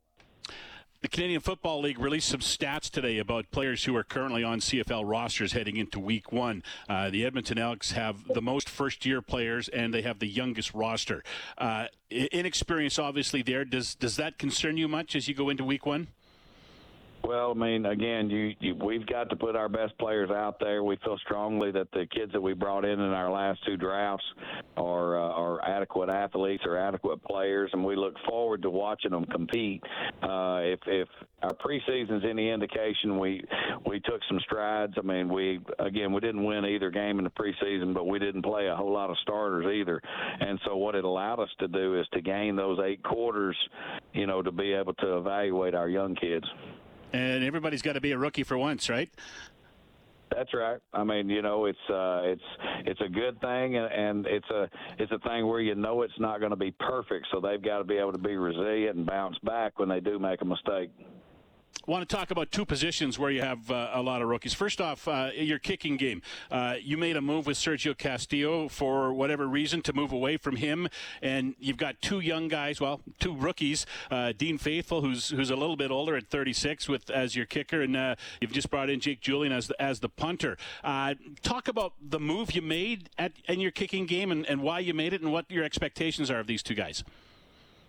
The 1.06 1.10
Canadian 1.10 1.40
Football 1.40 1.82
League 1.82 2.00
released 2.00 2.28
some 2.28 2.40
stats 2.40 2.90
today 2.90 3.18
about 3.18 3.52
players 3.52 3.84
who 3.84 3.94
are 3.94 4.02
currently 4.02 4.42
on 4.42 4.58
CFL 4.58 5.08
rosters 5.08 5.52
heading 5.52 5.76
into 5.76 6.00
Week 6.00 6.32
One. 6.32 6.64
Uh, 6.88 7.10
the 7.10 7.24
Edmonton 7.24 7.58
Elks 7.58 7.92
have 7.92 8.26
the 8.26 8.42
most 8.42 8.68
first-year 8.68 9.22
players, 9.22 9.68
and 9.68 9.94
they 9.94 10.02
have 10.02 10.18
the 10.18 10.26
youngest 10.26 10.74
roster. 10.74 11.22
Uh, 11.56 11.86
inexperience, 12.10 12.98
obviously, 12.98 13.40
there. 13.40 13.64
Does 13.64 13.94
does 13.94 14.16
that 14.16 14.36
concern 14.36 14.76
you 14.78 14.88
much 14.88 15.14
as 15.14 15.28
you 15.28 15.34
go 15.34 15.48
into 15.48 15.62
Week 15.62 15.86
One? 15.86 16.08
Well, 17.26 17.50
I 17.50 17.54
mean, 17.54 17.86
again, 17.86 18.30
you, 18.30 18.52
you 18.60 18.76
we've 18.76 19.04
got 19.04 19.28
to 19.30 19.36
put 19.36 19.56
our 19.56 19.68
best 19.68 19.98
players 19.98 20.30
out 20.30 20.60
there. 20.60 20.84
We 20.84 20.96
feel 21.04 21.18
strongly 21.24 21.72
that 21.72 21.90
the 21.90 22.06
kids 22.14 22.30
that 22.32 22.40
we 22.40 22.52
brought 22.52 22.84
in 22.84 23.00
in 23.00 23.10
our 23.10 23.32
last 23.32 23.58
two 23.66 23.76
drafts 23.76 24.24
are 24.76 25.18
uh, 25.18 25.32
are 25.32 25.64
adequate 25.68 26.08
athletes 26.08 26.62
or 26.64 26.76
adequate 26.78 27.20
players, 27.24 27.70
and 27.72 27.84
we 27.84 27.96
look 27.96 28.14
forward 28.28 28.62
to 28.62 28.70
watching 28.70 29.10
them 29.10 29.24
compete. 29.24 29.82
Uh, 30.22 30.60
if 30.62 30.78
if 30.86 31.08
our 31.42 31.52
preseason's 31.54 32.22
any 32.24 32.48
indication, 32.48 33.18
we 33.18 33.42
we 33.84 33.98
took 33.98 34.20
some 34.28 34.38
strides. 34.44 34.94
I 34.96 35.02
mean, 35.02 35.28
we 35.28 35.58
again 35.80 36.12
we 36.12 36.20
didn't 36.20 36.44
win 36.44 36.64
either 36.64 36.90
game 36.90 37.18
in 37.18 37.24
the 37.24 37.30
preseason, 37.30 37.92
but 37.92 38.06
we 38.06 38.20
didn't 38.20 38.42
play 38.42 38.68
a 38.68 38.76
whole 38.76 38.92
lot 38.92 39.10
of 39.10 39.16
starters 39.22 39.66
either. 39.66 40.00
And 40.38 40.60
so 40.64 40.76
what 40.76 40.94
it 40.94 41.02
allowed 41.02 41.40
us 41.40 41.50
to 41.58 41.66
do 41.66 41.98
is 41.98 42.06
to 42.12 42.20
gain 42.20 42.54
those 42.54 42.78
eight 42.84 43.02
quarters, 43.02 43.56
you 44.12 44.28
know, 44.28 44.42
to 44.42 44.52
be 44.52 44.74
able 44.74 44.94
to 44.94 45.16
evaluate 45.16 45.74
our 45.74 45.88
young 45.88 46.14
kids 46.14 46.46
and 47.12 47.44
everybody's 47.44 47.82
got 47.82 47.94
to 47.94 48.00
be 48.00 48.12
a 48.12 48.18
rookie 48.18 48.42
for 48.42 48.58
once, 48.58 48.88
right? 48.88 49.10
That's 50.34 50.52
right. 50.52 50.78
I 50.92 51.04
mean, 51.04 51.30
you 51.30 51.40
know, 51.40 51.66
it's 51.66 51.78
uh, 51.88 52.22
it's 52.24 52.42
it's 52.84 53.00
a 53.00 53.08
good 53.08 53.40
thing, 53.40 53.76
and, 53.76 53.92
and 53.92 54.26
it's 54.26 54.48
a 54.50 54.68
it's 54.98 55.12
a 55.12 55.18
thing 55.20 55.46
where 55.46 55.60
you 55.60 55.74
know 55.74 56.02
it's 56.02 56.18
not 56.18 56.40
going 56.40 56.50
to 56.50 56.56
be 56.56 56.72
perfect, 56.72 57.26
so 57.32 57.40
they've 57.40 57.62
got 57.62 57.78
to 57.78 57.84
be 57.84 57.96
able 57.96 58.12
to 58.12 58.18
be 58.18 58.36
resilient 58.36 58.96
and 58.96 59.06
bounce 59.06 59.38
back 59.44 59.78
when 59.78 59.88
they 59.88 60.00
do 60.00 60.18
make 60.18 60.42
a 60.42 60.44
mistake. 60.44 60.90
Want 61.86 62.08
to 62.08 62.16
talk 62.16 62.32
about 62.32 62.50
two 62.50 62.64
positions 62.64 63.16
where 63.16 63.30
you 63.30 63.42
have 63.42 63.70
uh, 63.70 63.90
a 63.92 64.02
lot 64.02 64.20
of 64.20 64.26
rookies. 64.26 64.52
First 64.52 64.80
off, 64.80 65.06
uh, 65.06 65.30
your 65.32 65.60
kicking 65.60 65.96
game. 65.96 66.20
Uh, 66.50 66.74
you 66.80 66.96
made 66.96 67.16
a 67.16 67.20
move 67.20 67.46
with 67.46 67.56
Sergio 67.56 67.96
Castillo 67.96 68.66
for 68.66 69.12
whatever 69.12 69.46
reason 69.46 69.82
to 69.82 69.92
move 69.92 70.10
away 70.10 70.36
from 70.36 70.56
him, 70.56 70.88
and 71.22 71.54
you've 71.60 71.76
got 71.76 72.02
two 72.02 72.18
young 72.18 72.48
guys, 72.48 72.80
well, 72.80 73.02
two 73.20 73.32
rookies. 73.32 73.86
Uh, 74.10 74.32
Dean 74.36 74.58
Faithfull, 74.58 75.00
who's 75.00 75.28
who's 75.28 75.48
a 75.48 75.54
little 75.54 75.76
bit 75.76 75.92
older 75.92 76.16
at 76.16 76.26
36, 76.26 76.88
with 76.88 77.08
as 77.08 77.36
your 77.36 77.46
kicker, 77.46 77.80
and 77.80 77.96
uh, 77.96 78.16
you've 78.40 78.52
just 78.52 78.68
brought 78.68 78.90
in 78.90 78.98
Jake 78.98 79.20
Julien 79.20 79.52
as 79.52 79.68
the, 79.68 79.80
as 79.80 80.00
the 80.00 80.08
punter. 80.08 80.56
Uh, 80.82 81.14
talk 81.44 81.68
about 81.68 81.92
the 82.02 82.18
move 82.18 82.50
you 82.50 82.62
made 82.62 83.10
at 83.16 83.30
in 83.48 83.60
your 83.60 83.70
kicking 83.70 84.06
game 84.06 84.32
and, 84.32 84.44
and 84.46 84.60
why 84.60 84.80
you 84.80 84.92
made 84.92 85.12
it, 85.12 85.20
and 85.20 85.30
what 85.30 85.48
your 85.48 85.62
expectations 85.62 86.32
are 86.32 86.40
of 86.40 86.48
these 86.48 86.64
two 86.64 86.74
guys. 86.74 87.04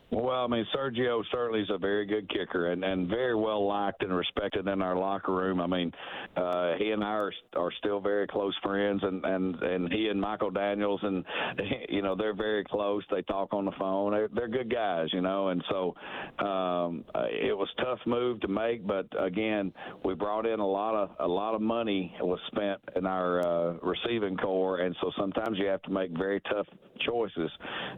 Well, 0.10 0.46
I 0.46 0.48
mean, 0.48 0.66
Sergio 0.74 1.22
certainly 1.32 1.62
is 1.62 1.70
a 1.70 1.78
very 1.78 2.06
good 2.06 2.30
kicker 2.30 2.72
and, 2.72 2.82
and 2.84 3.10
very 3.10 3.36
well 3.36 3.68
liked 3.68 4.04
and 4.04 4.16
respected 4.16 4.66
in 4.66 4.82
our 4.82 4.98
locker 4.98 5.34
room. 5.34 5.60
I 5.60 5.68
mean, 5.68 5.92
uh, 6.38 6.76
he 6.78 6.92
and 6.92 7.04
I 7.04 7.08
are, 7.08 7.34
are 7.58 7.72
still 7.80 8.00
very 8.00 8.26
close 8.26 8.56
friends, 8.64 9.02
and, 9.04 9.26
and, 9.26 9.56
and 9.56 9.92
he 9.92 10.08
and 10.08 10.20
Michael 10.20 10.50
Daniels, 10.50 11.02
and, 11.04 11.26
you 11.90 12.02
know, 12.02 12.16
they're 12.16 12.34
very 12.34 12.64
close. 12.64 13.04
They 13.12 13.22
talk 13.24 13.54
on 13.54 13.66
the 13.66 13.74
phone. 13.78 14.14
They're, 14.14 14.30
they're 14.34 14.48
good 14.48 14.72
guys, 14.72 15.10
you 15.12 15.20
know, 15.20 15.50
and 15.50 15.62
so 15.70 15.94
um, 16.40 17.04
uh, 17.14 17.26
it 17.30 17.58
was 17.58 17.68
tough 17.78 18.00
move 18.06 18.40
to 18.42 18.48
make, 18.48 18.88
but 18.88 19.08
again, 19.20 19.74
we 20.06 20.14
brought 20.14 20.46
in 20.46 20.62
a 20.62 20.68
lot 20.68 20.96
of 20.96 21.10
a 21.20 21.28
lot 21.28 21.54
of 21.54 21.62
money 21.62 22.16
was 22.22 22.40
spent 22.48 22.80
in 22.96 23.06
our 23.06 23.46
uh, 23.46 23.74
receiving 23.84 24.38
core, 24.38 24.80
and 24.80 24.96
so 25.02 25.12
sometimes 25.20 25.58
you 25.60 25.66
have 25.68 25.82
to 25.82 25.92
make 25.92 26.12
very 26.18 26.40
tough 26.42 26.68
choices, 27.06 27.52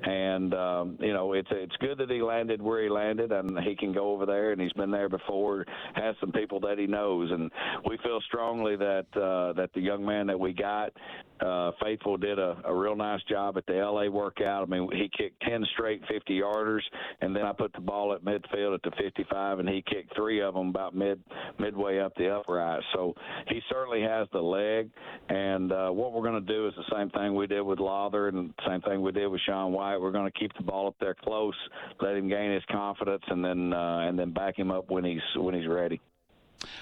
and 0.04 0.54
um, 0.54 0.98
you 1.00 1.14
know, 1.14 1.34
it's 1.34 1.50
it's 1.52 1.76
good 1.78 1.99
that 2.00 2.10
he 2.10 2.22
landed 2.22 2.62
where 2.62 2.84
he 2.84 2.90
landed, 2.90 3.32
and 3.32 3.58
he 3.60 3.76
can 3.76 3.94
go 3.94 4.12
over 4.12 4.26
there, 4.26 4.52
and 4.52 4.62
he's 4.62 4.74
been 4.74 4.92
there 4.92 5.10
before. 5.10 5.66
Has 5.94 6.16
some 6.20 6.32
people 6.32 6.60
that 6.62 6.78
he 6.78 6.88
knows, 6.88 7.32
and 7.32 7.52
we 7.88 7.98
feel 8.04 8.20
strongly 8.28 8.76
that 8.76 9.06
uh, 9.16 9.54
that 9.54 9.70
the 9.74 9.82
young 9.82 10.06
man 10.06 10.28
that 10.28 10.40
we 10.40 10.54
got, 10.54 10.92
uh, 11.42 11.72
Faithfull, 11.82 12.18
did 12.18 12.40
a, 12.40 12.58
a 12.66 12.74
real 12.74 12.96
nice 12.96 13.22
job 13.30 13.58
at 13.58 13.66
the 13.66 13.74
LA 13.74 14.08
workout. 14.10 14.64
I 14.64 14.66
mean, 14.66 14.90
he 14.92 15.10
kicked 15.16 15.42
ten 15.42 15.66
straight 15.74 16.02
50 16.10 16.40
yarders, 16.40 16.82
and 17.22 17.36
then 17.36 17.44
I 17.44 17.54
put 17.54 17.74
the 17.74 17.82
ball 17.82 18.14
at 18.14 18.24
midfield 18.24 18.74
at 18.74 18.82
the 18.84 18.92
55, 19.02 19.60
and 19.60 19.70
he 19.70 19.84
kicked 19.88 20.16
three 20.16 20.42
of 20.42 20.54
them 20.54 20.70
about 20.70 20.96
mid 20.96 21.22
midway 21.60 22.00
up 22.00 22.14
the 22.16 22.30
upright. 22.30 22.82
So 22.94 23.14
he 23.48 23.62
certainly 23.70 24.02
has 24.02 24.28
the 24.32 24.42
leg, 24.42 24.90
and 25.30 25.72
uh, 25.72 25.90
what 25.90 26.14
we're 26.14 26.24
going 26.24 26.46
to 26.46 26.54
do 26.54 26.68
is 26.68 26.74
the 26.76 26.96
same 26.96 27.10
thing 27.12 27.36
we 27.36 27.48
did 27.48 27.62
with 27.62 27.80
Lauther, 27.80 28.30
and 28.30 28.54
same 28.68 28.82
thing 28.82 29.02
we 29.02 29.12
did 29.12 29.28
with 29.28 29.42
Sean 29.46 29.72
Whyte. 29.72 29.98
We're 29.98 30.12
going 30.12 30.32
to 30.32 30.40
keep 30.40 30.52
the 30.58 30.64
ball 30.64 30.88
up 30.88 30.96
there 31.00 31.16
close, 31.16 31.56
let 32.02 32.16
him 32.16 32.28
gain 32.28 32.52
his 32.52 32.64
confidence, 32.72 33.24
and 33.28 33.44
then 33.44 33.74
uh, 33.74 34.00
and 34.08 34.18
then 34.18 34.32
back 34.32 34.58
him 34.58 34.72
up 34.72 34.90
when 34.90 35.04
he's 35.04 35.22
when 35.36 35.54
he's 35.54 35.68
ready. 35.68 36.00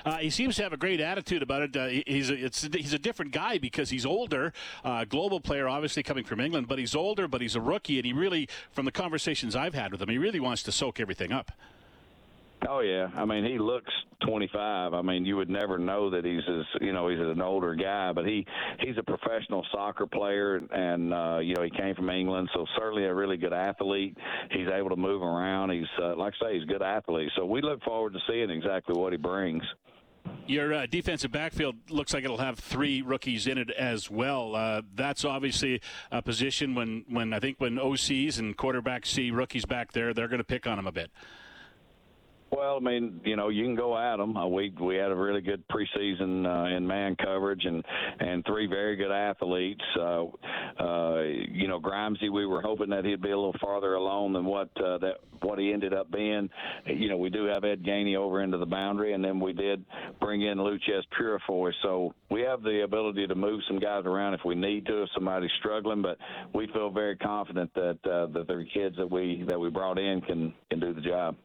Uh, 0.06 0.18
he 0.18 0.30
seems 0.30 0.56
to 0.56 0.64
have 0.64 0.74
a 0.74 0.78
great 0.78 1.00
attitude 1.00 1.44
about 1.44 1.62
it. 1.62 1.78
Uh, 1.78 1.88
he's 2.08 2.32
a, 2.32 2.36
he's 2.36 2.94
a 2.94 3.00
different 3.00 3.32
guy 3.32 3.58
because 3.60 3.90
he's 3.92 4.06
older, 4.06 4.52
uh, 4.84 5.06
global 5.06 5.40
player, 5.40 5.68
obviously 5.68 6.02
coming 6.02 6.24
from 6.24 6.40
England, 6.40 6.68
but 6.68 6.80
he's 6.80 6.96
older, 6.96 7.28
but 7.28 7.42
he's 7.42 7.56
a 7.56 7.62
rookie, 7.62 7.98
and 8.00 8.06
he 8.06 8.14
really, 8.14 8.50
from 8.72 8.86
the 8.86 8.92
conversations 8.92 9.56
I've 9.56 9.76
had 9.76 9.92
with 9.92 10.02
him, 10.02 10.10
he 10.10 10.18
really 10.18 10.40
wants 10.40 10.64
to 10.64 10.72
soak 10.72 11.00
everything 11.00 11.32
up. 11.32 11.52
Oh 12.68 12.80
yeah, 12.80 13.10
I 13.16 13.26
mean 13.26 13.46
he 13.46 13.60
looks 13.60 13.92
25. 14.26 14.94
I 14.94 15.02
mean 15.02 15.26
you 15.26 15.38
would 15.38 15.50
never 15.50 15.78
know 15.78 16.10
that 16.10 16.26
he's 16.26 16.42
as 16.48 16.66
you 16.82 16.92
know 16.92 17.08
he's 17.08 17.20
an 17.20 17.42
older 17.42 17.76
guy, 17.76 18.12
but 18.14 18.26
he 18.26 18.46
he's 18.80 18.98
a 18.98 19.04
professional 19.04 19.66
soccer 19.72 20.08
player, 20.08 20.56
and 20.72 21.14
uh, 21.14 21.40
you 21.40 21.56
know 21.56 21.64
he 21.64 21.70
came 21.70 21.94
from 21.96 22.10
England, 22.10 22.50
so 22.54 22.66
certainly 22.78 23.06
a 23.06 23.14
really 23.14 23.38
good 23.38 23.54
athlete. 23.54 24.18
He's 24.52 24.68
able 24.68 24.90
to 24.90 24.96
move 24.96 25.22
around. 25.22 25.72
He's 25.72 25.86
uh, 26.02 26.16
like 26.16 26.34
I 26.42 26.46
say, 26.46 26.54
he's 26.56 26.64
a 26.64 26.72
good 26.72 26.82
athlete. 26.82 27.30
So 27.36 27.46
we 27.46 27.62
look 27.62 27.84
forward 27.84 28.14
to 28.14 28.20
seeing 28.28 28.50
exactly 28.50 29.00
what 29.00 29.14
he 29.14 29.18
brings. 29.18 29.64
Your 30.46 30.74
uh, 30.74 30.86
defensive 30.86 31.32
backfield 31.32 31.76
looks 31.90 32.14
like 32.14 32.24
it'll 32.24 32.38
have 32.38 32.58
three 32.58 33.02
rookies 33.02 33.48
in 33.48 33.58
it 33.58 33.70
as 33.72 34.10
well. 34.10 34.56
Uh, 34.56 34.82
that's 34.96 35.26
obviously 35.26 35.82
a 36.12 36.22
position 36.22 36.74
when, 36.74 37.04
when 37.10 37.34
I 37.34 37.40
think 37.40 37.60
when 37.60 37.76
OCs 37.76 38.40
and 38.40 38.58
quarterbacks 38.58 39.08
see 39.08 39.30
rookies 39.32 39.66
back 39.66 39.92
there, 39.92 40.14
they're 40.14 40.30
going 40.30 40.40
to 40.40 40.46
pick 40.46 40.66
on 40.66 40.78
them 40.78 40.88
a 40.88 40.92
bit. 40.92 41.12
Well, 42.50 42.78
I 42.78 42.80
mean, 42.80 43.20
you 43.26 43.36
know, 43.36 43.50
you 43.50 43.66
can 43.66 43.76
go 43.76 43.98
at 43.98 44.18
them. 44.18 44.38
Uh, 44.38 44.48
we 44.48 44.74
we 44.80 44.96
had 44.96 45.12
a 45.12 45.16
really 45.16 45.42
good 45.42 45.64
preseason 45.68 46.46
uh, 46.46 46.76
in 46.76 46.88
man 46.88 47.18
coverage 47.18 47.66
and 47.66 47.84
and 48.20 48.46
three 48.46 48.68
very 48.68 48.96
good 48.96 49.12
athletes. 49.12 49.84
Uh, 50.00 50.26
uh, 50.80 51.22
you 51.24 51.68
know, 51.68 51.80
Grimesy, 51.80 52.32
we 52.32 52.46
were 52.46 52.62
hoping 52.62 52.90
that 52.92 53.04
he'd 53.04 53.22
be 53.22 53.32
a 53.32 53.36
little 53.36 53.56
farther 53.60 53.96
along 53.96 54.34
than 54.34 54.46
what 54.46 54.70
uh, 54.78 54.98
that 55.00 55.16
what 55.42 55.60
he 55.60 55.74
ended 55.74 55.94
up 55.94 56.10
being. 56.10 56.50
You 56.86 57.10
know, 57.10 57.18
we 57.18 57.30
do 57.30 57.46
have 57.46 57.66
Ed 57.66 57.84
Gainey 57.84 58.16
over 58.16 58.42
into 58.42 58.58
the 58.58 58.66
boundary, 58.66 59.14
and 59.14 59.24
then 59.24 59.42
we 59.42 59.52
did 59.52 59.84
bring 60.22 60.44
in 60.44 60.58
Loucheiz 60.58 61.04
Purifoy. 61.20 61.74
So 61.84 62.14
we 62.32 62.42
have 62.42 62.64
the 62.64 62.84
ability 62.84 63.28
to 63.28 63.36
move 63.36 63.60
some 63.68 63.78
guys 63.78 64.06
around 64.06 64.36
if 64.36 64.42
we 64.46 64.56
need 64.56 64.86
to, 64.86 65.04
if 65.04 65.10
somebody's 65.14 65.52
struggling. 65.60 66.02
But 66.02 66.18
we 66.56 66.68
feel 66.68 66.92
very 66.92 67.18
confident 67.18 67.74
that 67.74 68.00
uh, 68.06 68.28
that 68.28 68.48
the 68.48 68.66
kids 68.74 68.96
that 68.98 69.12
we 69.12 69.44
that 69.50 69.60
we 69.60 69.70
brought 69.70 70.00
in 70.00 70.22
can 70.22 70.54
can 70.70 70.80
do 70.80 70.94
the 70.94 71.02
job 71.02 71.36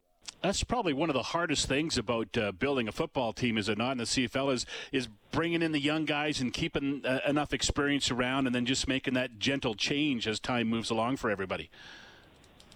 that's 0.43 0.64
probably 0.64 0.93
one 0.93 1.09
of 1.09 1.14
the 1.14 1.23
hardest 1.23 1.67
things 1.67 1.97
about 1.97 2.37
uh, 2.37 2.52
building 2.52 2.88
a 2.88 2.93
football 2.93 3.33
team, 3.33 3.57
is 3.57 3.69
it 3.69 3.79
not? 3.79 3.93
In 3.93 3.99
the 3.99 4.05
CFL 4.05 4.52
is 4.52 4.67
is 4.91 5.09
bringing 5.31 5.62
in 5.62 5.73
the 5.73 5.81
young 5.81 6.05
guys 6.05 6.41
and 6.41 6.52
keeping 6.52 7.02
uh, 7.07 7.21
enough 7.26 7.52
experience 7.52 8.11
around, 8.11 8.47
and 8.47 8.55
then 8.55 8.67
just 8.67 8.88
making 8.88 9.14
that 9.14 9.38
gentle 9.38 9.75
change 9.75 10.26
as 10.26 10.41
time 10.41 10.69
moves 10.69 10.91
along 10.91 11.17
for 11.17 11.31
everybody. 11.31 11.71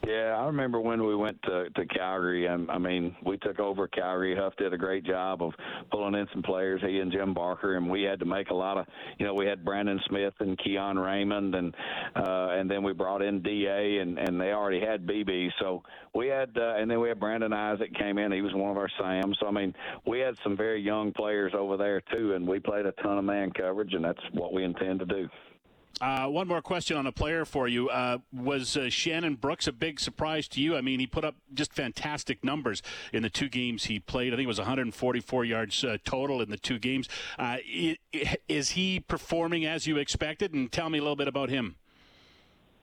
Yeah, 0.05 0.37
I 0.39 0.47
remember 0.47 0.81
when 0.81 1.05
we 1.05 1.17
went 1.17 1.41
to, 1.43 1.71
to 1.71 1.87
Calgary. 1.87 2.47
And, 2.47 2.71
I 2.71 2.79
mean, 2.79 3.17
we 3.25 3.39
took 3.39 3.59
over 3.59 3.89
Calgary. 3.89 4.37
Huff 4.37 4.55
did 4.57 4.73
a 4.73 4.79
great 4.79 5.05
job 5.05 5.43
of 5.43 5.53
pulling 5.91 6.15
in 6.15 6.27
some 6.33 6.43
players, 6.43 6.81
he 6.87 7.01
and 7.01 7.11
Jim 7.11 7.35
Barker, 7.35 7.77
and 7.77 7.89
we 7.91 8.03
had 8.03 8.21
to 8.21 8.25
make 8.25 8.51
a 8.51 8.55
lot 8.55 8.79
of, 8.79 8.87
you 9.19 9.27
know, 9.27 9.35
we 9.35 9.47
had 9.47 9.65
Brandon 9.65 10.01
Smith 10.09 10.35
and 10.41 10.59
Keon 10.59 10.99
Raymond, 10.99 11.55
and 11.55 11.75
uh, 12.15 12.49
and 12.53 12.71
then 12.71 12.83
we 12.83 12.93
brought 12.93 13.23
in 13.23 13.43
Da, 13.43 14.01
and 14.01 14.19
and 14.19 14.41
they 14.41 14.53
already 14.53 14.81
had 14.81 15.07
BB. 15.07 15.51
So 15.59 15.83
we 16.15 16.29
had, 16.29 16.57
uh, 16.57 16.75
and 16.77 16.91
then 16.91 17.01
we 17.01 17.09
had 17.09 17.19
Brandon 17.19 17.53
Isaac 17.53 17.95
came 17.95 18.19
in. 18.19 18.33
He 18.33 18.43
was 18.43 18.55
one 18.55 18.71
of 18.71 18.77
our 18.77 18.91
Sams. 19.01 19.37
So 19.41 19.49
I 19.49 19.51
mean, 19.51 19.75
we 20.07 20.21
had 20.21 20.37
some 20.43 20.57
very 20.57 20.81
young 20.81 21.13
players 21.13 21.53
over 21.55 21.77
there 21.77 22.01
too, 22.13 22.35
and 22.35 22.47
we 22.47 22.61
played 22.61 22.87
a 22.87 22.93
ton 22.93 23.19
of 23.19 23.25
man 23.25 23.51
coverage, 23.51 23.95
and 23.95 24.05
that's 24.05 24.23
what 24.33 24.53
we 24.53 24.65
intend 24.65 25.01
to 25.01 25.07
do. 25.07 25.29
Uh, 26.01 26.27
one 26.27 26.47
more 26.47 26.61
question 26.61 26.97
on 26.97 27.07
a 27.07 27.13
player 27.13 27.45
for 27.45 27.67
you. 27.69 27.89
Uh, 27.89 28.19
was 28.33 28.77
uh, 28.77 28.91
Shannon 28.91 29.35
Brooks 29.35 29.67
a 29.67 29.73
big 29.73 29.99
surprise 29.99 30.47
to 30.49 30.61
you? 30.61 30.77
I 30.77 30.83
mean, 30.83 31.01
he 31.01 31.07
put 31.07 31.25
up 31.25 31.37
just 31.55 31.73
fantastic 31.73 32.45
numbers 32.45 32.83
in 33.13 33.23
the 33.23 33.31
two 33.31 33.49
games 33.49 33.85
he 33.85 33.99
played. 33.99 34.33
I 34.33 34.37
think 34.37 34.45
it 34.45 34.49
was 34.49 34.59
144 34.59 35.45
yards 35.45 35.83
uh, 35.85 35.97
total 36.05 36.43
in 36.43 36.51
the 36.51 36.59
two 36.59 36.79
games. 36.79 37.09
Uh, 37.39 37.57
is 38.49 38.71
he 38.71 39.01
performing 39.01 39.65
as 39.65 39.87
you 39.87 39.97
expected? 39.97 40.53
And 40.53 40.71
tell 40.71 40.91
me 40.91 40.99
a 40.99 41.03
little 41.03 41.17
bit 41.17 41.29
about 41.29 41.49
him. 41.49 41.77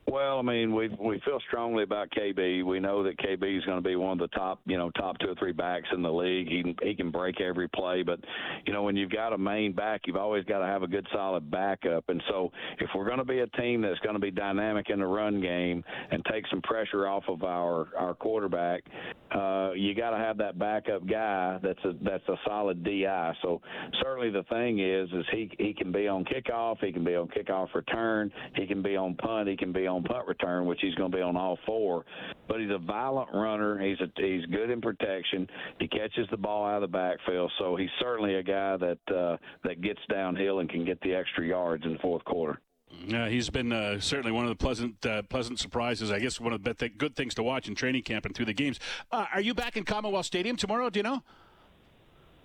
Well, 0.05 0.37
I 0.37 0.41
mean, 0.41 0.75
we 0.75 0.89
we 0.99 1.21
feel 1.23 1.39
strongly 1.47 1.83
about 1.83 2.09
KB. 2.11 2.65
We 2.65 2.79
know 2.79 3.03
that 3.03 3.17
KB 3.17 3.57
is 3.57 3.63
going 3.63 3.81
to 3.81 3.87
be 3.87 3.95
one 3.95 4.11
of 4.11 4.29
the 4.29 4.35
top, 4.35 4.59
you 4.65 4.77
know, 4.77 4.89
top 4.91 5.17
two 5.19 5.29
or 5.29 5.35
three 5.35 5.53
backs 5.53 5.87
in 5.93 6.01
the 6.01 6.11
league. 6.11 6.47
He 6.47 6.75
he 6.83 6.93
can 6.93 7.09
break 7.09 7.39
every 7.39 7.69
play, 7.69 8.03
but 8.03 8.19
you 8.65 8.73
know, 8.73 8.83
when 8.83 8.97
you've 8.97 9.11
got 9.11 9.31
a 9.31 9.37
main 9.37 9.71
back, 9.71 10.01
you've 10.05 10.17
always 10.17 10.43
got 10.43 10.59
to 10.59 10.65
have 10.65 10.83
a 10.83 10.87
good 10.87 11.07
solid 11.13 11.49
backup. 11.49 12.09
And 12.09 12.21
so, 12.29 12.51
if 12.79 12.89
we're 12.93 13.05
going 13.05 13.19
to 13.19 13.25
be 13.25 13.39
a 13.39 13.47
team 13.47 13.81
that's 13.81 13.99
going 13.99 14.15
to 14.15 14.19
be 14.19 14.29
dynamic 14.29 14.89
in 14.89 14.99
the 14.99 15.05
run 15.05 15.39
game 15.39 15.83
and 16.11 16.23
take 16.31 16.45
some 16.49 16.61
pressure 16.61 17.07
off 17.07 17.23
of 17.29 17.43
our 17.43 17.87
our 17.97 18.13
quarterback, 18.13 18.83
uh, 19.31 19.71
you 19.73 19.95
got 19.95 20.09
to 20.09 20.17
have 20.17 20.37
that 20.37 20.59
backup 20.59 21.07
guy 21.07 21.59
that's 21.63 21.83
a 21.85 21.93
that's 22.03 22.27
a 22.27 22.35
solid 22.45 22.83
DI. 22.83 23.33
So 23.41 23.61
certainly 24.01 24.31
the 24.31 24.43
thing 24.43 24.79
is, 24.79 25.09
is 25.13 25.25
he 25.31 25.49
he 25.57 25.73
can 25.73 25.93
be 25.93 26.09
on 26.09 26.25
kickoff, 26.25 26.77
he 26.81 26.91
can 26.91 27.05
be 27.05 27.15
on 27.15 27.29
kickoff 27.29 27.73
return, 27.73 28.31
he 28.55 28.67
can 28.67 28.81
be 28.81 28.97
on 28.97 29.15
punt, 29.15 29.47
he 29.47 29.55
can 29.55 29.71
be 29.71 29.87
on 29.87 29.92
punt 30.01 30.27
return, 30.27 30.65
which 30.65 30.79
he's 30.81 30.95
going 30.95 31.11
to 31.11 31.17
be 31.17 31.21
on 31.21 31.35
all 31.35 31.59
four. 31.65 32.05
But 32.47 32.61
he's 32.61 32.71
a 32.71 32.79
violent 32.79 33.29
runner. 33.33 33.79
He's 33.79 33.99
a, 33.99 34.07
he's 34.15 34.45
good 34.45 34.69
in 34.69 34.81
protection. 34.81 35.47
He 35.79 35.87
catches 35.87 36.27
the 36.31 36.37
ball 36.37 36.65
out 36.65 36.81
of 36.81 36.89
the 36.89 36.97
backfield, 36.97 37.51
so 37.59 37.75
he's 37.75 37.89
certainly 37.99 38.35
a 38.35 38.43
guy 38.43 38.77
that 38.77 39.13
uh, 39.13 39.37
that 39.63 39.81
gets 39.81 39.99
downhill 40.09 40.59
and 40.59 40.69
can 40.69 40.85
get 40.85 40.99
the 41.01 41.13
extra 41.13 41.45
yards 41.45 41.83
in 41.85 41.93
the 41.93 41.99
fourth 41.99 42.23
quarter. 42.25 42.59
Yeah, 43.05 43.27
he's 43.27 43.49
been 43.49 43.71
uh, 43.71 43.99
certainly 43.99 44.31
one 44.31 44.45
of 44.45 44.49
the 44.49 44.55
pleasant 44.55 45.05
uh, 45.05 45.23
pleasant 45.23 45.59
surprises. 45.59 46.11
I 46.11 46.19
guess 46.19 46.39
one 46.39 46.53
of 46.53 46.63
the 46.63 46.89
good 46.89 47.15
things 47.15 47.33
to 47.35 47.43
watch 47.43 47.67
in 47.67 47.75
training 47.75 48.03
camp 48.03 48.25
and 48.25 48.35
through 48.35 48.45
the 48.45 48.53
games. 48.53 48.79
Uh, 49.11 49.25
are 49.33 49.41
you 49.41 49.53
back 49.53 49.77
in 49.77 49.83
Commonwealth 49.83 50.25
Stadium 50.25 50.55
tomorrow? 50.55 50.89
Do 50.89 50.99
you 50.99 51.03
know? 51.03 51.23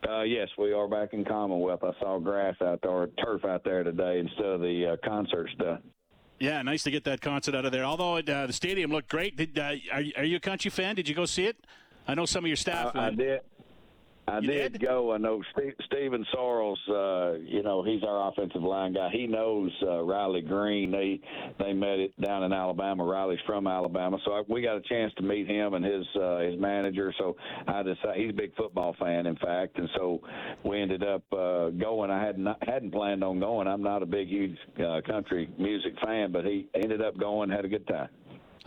Uh, 0.09 0.23
yes, 0.23 0.49
we 0.57 0.73
are 0.73 0.87
back 0.87 1.13
in 1.13 1.25
Commonwealth. 1.25 1.83
I 1.83 1.91
saw 2.01 2.19
grass 2.19 2.55
out 2.63 2.81
there, 2.83 2.91
or 2.91 3.09
turf 3.23 3.45
out 3.45 3.65
there 3.65 3.83
today 3.83 4.21
instead 4.21 4.47
of 4.47 4.61
the 4.61 4.93
uh, 4.93 5.09
concert 5.09 5.51
stuff. 5.55 5.81
Yeah, 6.39 6.63
nice 6.63 6.85
to 6.85 6.91
get 6.91 7.05
that 7.05 7.21
concert 7.21 7.55
out 7.55 7.65
of 7.65 7.73
there. 7.73 7.85
Although 7.85 8.19
uh, 8.19 8.47
the 8.47 8.53
stadium 8.53 8.93
looked 8.93 9.09
great. 9.09 9.37
Did, 9.37 9.59
uh, 9.59 9.75
are, 9.93 10.03
are 10.17 10.25
you 10.25 10.37
a 10.37 10.41
country 10.41 10.71
fan? 10.71 10.95
Did 10.95 11.09
you 11.09 11.15
go 11.15 11.27
see 11.27 11.47
it? 11.47 11.57
I 12.07 12.15
know 12.15 12.27
some 12.27 12.45
of 12.45 12.49
your 12.49 12.57
staff. 12.57 12.95
I, 12.95 13.09
I 13.09 13.11
did. 13.11 13.41
I 14.29 14.41
did, 14.41 14.73
did, 14.73 14.83
go. 14.83 15.13
I 15.13 15.19
know 15.19 15.43
Steve, 15.53 15.75
Steven 15.87 16.25
Sorrells. 16.35 16.77
Uh, 16.89 17.39
you 17.39 17.63
know, 17.63 17.83
he's 17.83 18.03
our 18.03 18.29
offensive 18.29 18.63
line 18.63 18.95
guy. 18.95 19.09
He 19.13 19.27
knows 19.27 19.71
uh, 19.83 20.03
Riley 20.03 20.43
Green. 20.43 20.91
They 20.91 21.21
they 21.59 21.73
met 21.73 21.99
it 21.99 22.21
down 22.21 22.43
in 22.45 22.53
Alabama. 22.53 23.05
Riley's 23.05 23.41
from 23.47 23.67
Alabama, 23.67 24.19
so 24.25 24.33
I, 24.33 24.43
we 24.49 24.63
got 24.63 24.77
a 24.77 24.83
chance 24.83 25.13
to 25.19 25.23
meet 25.23 25.49
him 25.49 25.75
and 25.75 25.85
his 25.85 26.07
uh, 26.21 26.39
his 26.39 26.59
manager. 26.59 27.13
So 27.19 27.37
I 27.67 27.83
decided 27.83 28.17
he's 28.17 28.31
a 28.31 28.35
big 28.35 28.55
football 28.57 28.95
fan, 28.99 29.27
in 29.27 29.37
fact, 29.37 29.79
and 29.79 29.89
so 29.97 30.21
we 30.65 30.81
ended 30.81 31.03
up 31.03 31.23
uh, 31.33 31.71
going. 31.71 32.11
I 32.11 32.25
hadn't 32.25 32.47
hadn't 32.63 32.93
planned 32.93 33.25
on 33.25 33.41
going. 33.41 33.69
I'm 33.69 33.83
not 33.83 34.03
a 34.03 34.07
big 34.07 34.29
huge 34.29 34.57
uh, 34.79 35.01
country 35.07 35.49
music 35.59 35.95
fan, 36.05 36.33
but 36.33 36.45
he 36.45 36.69
ended 36.75 37.03
up 37.03 37.19
going. 37.19 37.51
Had 37.51 37.65
a 37.65 37.69
good 37.69 37.87
time. 37.87 38.09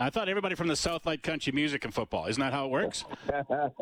I 0.02 0.10
thought 0.10 0.28
everybody 0.28 0.56
from 0.56 0.66
the 0.66 0.74
South 0.74 1.06
liked 1.06 1.22
country 1.22 1.52
music 1.52 1.84
and 1.84 1.94
football. 1.94 2.26
Isn't 2.26 2.40
that 2.40 2.52
how 2.52 2.66
it 2.66 2.70
works? 2.72 3.04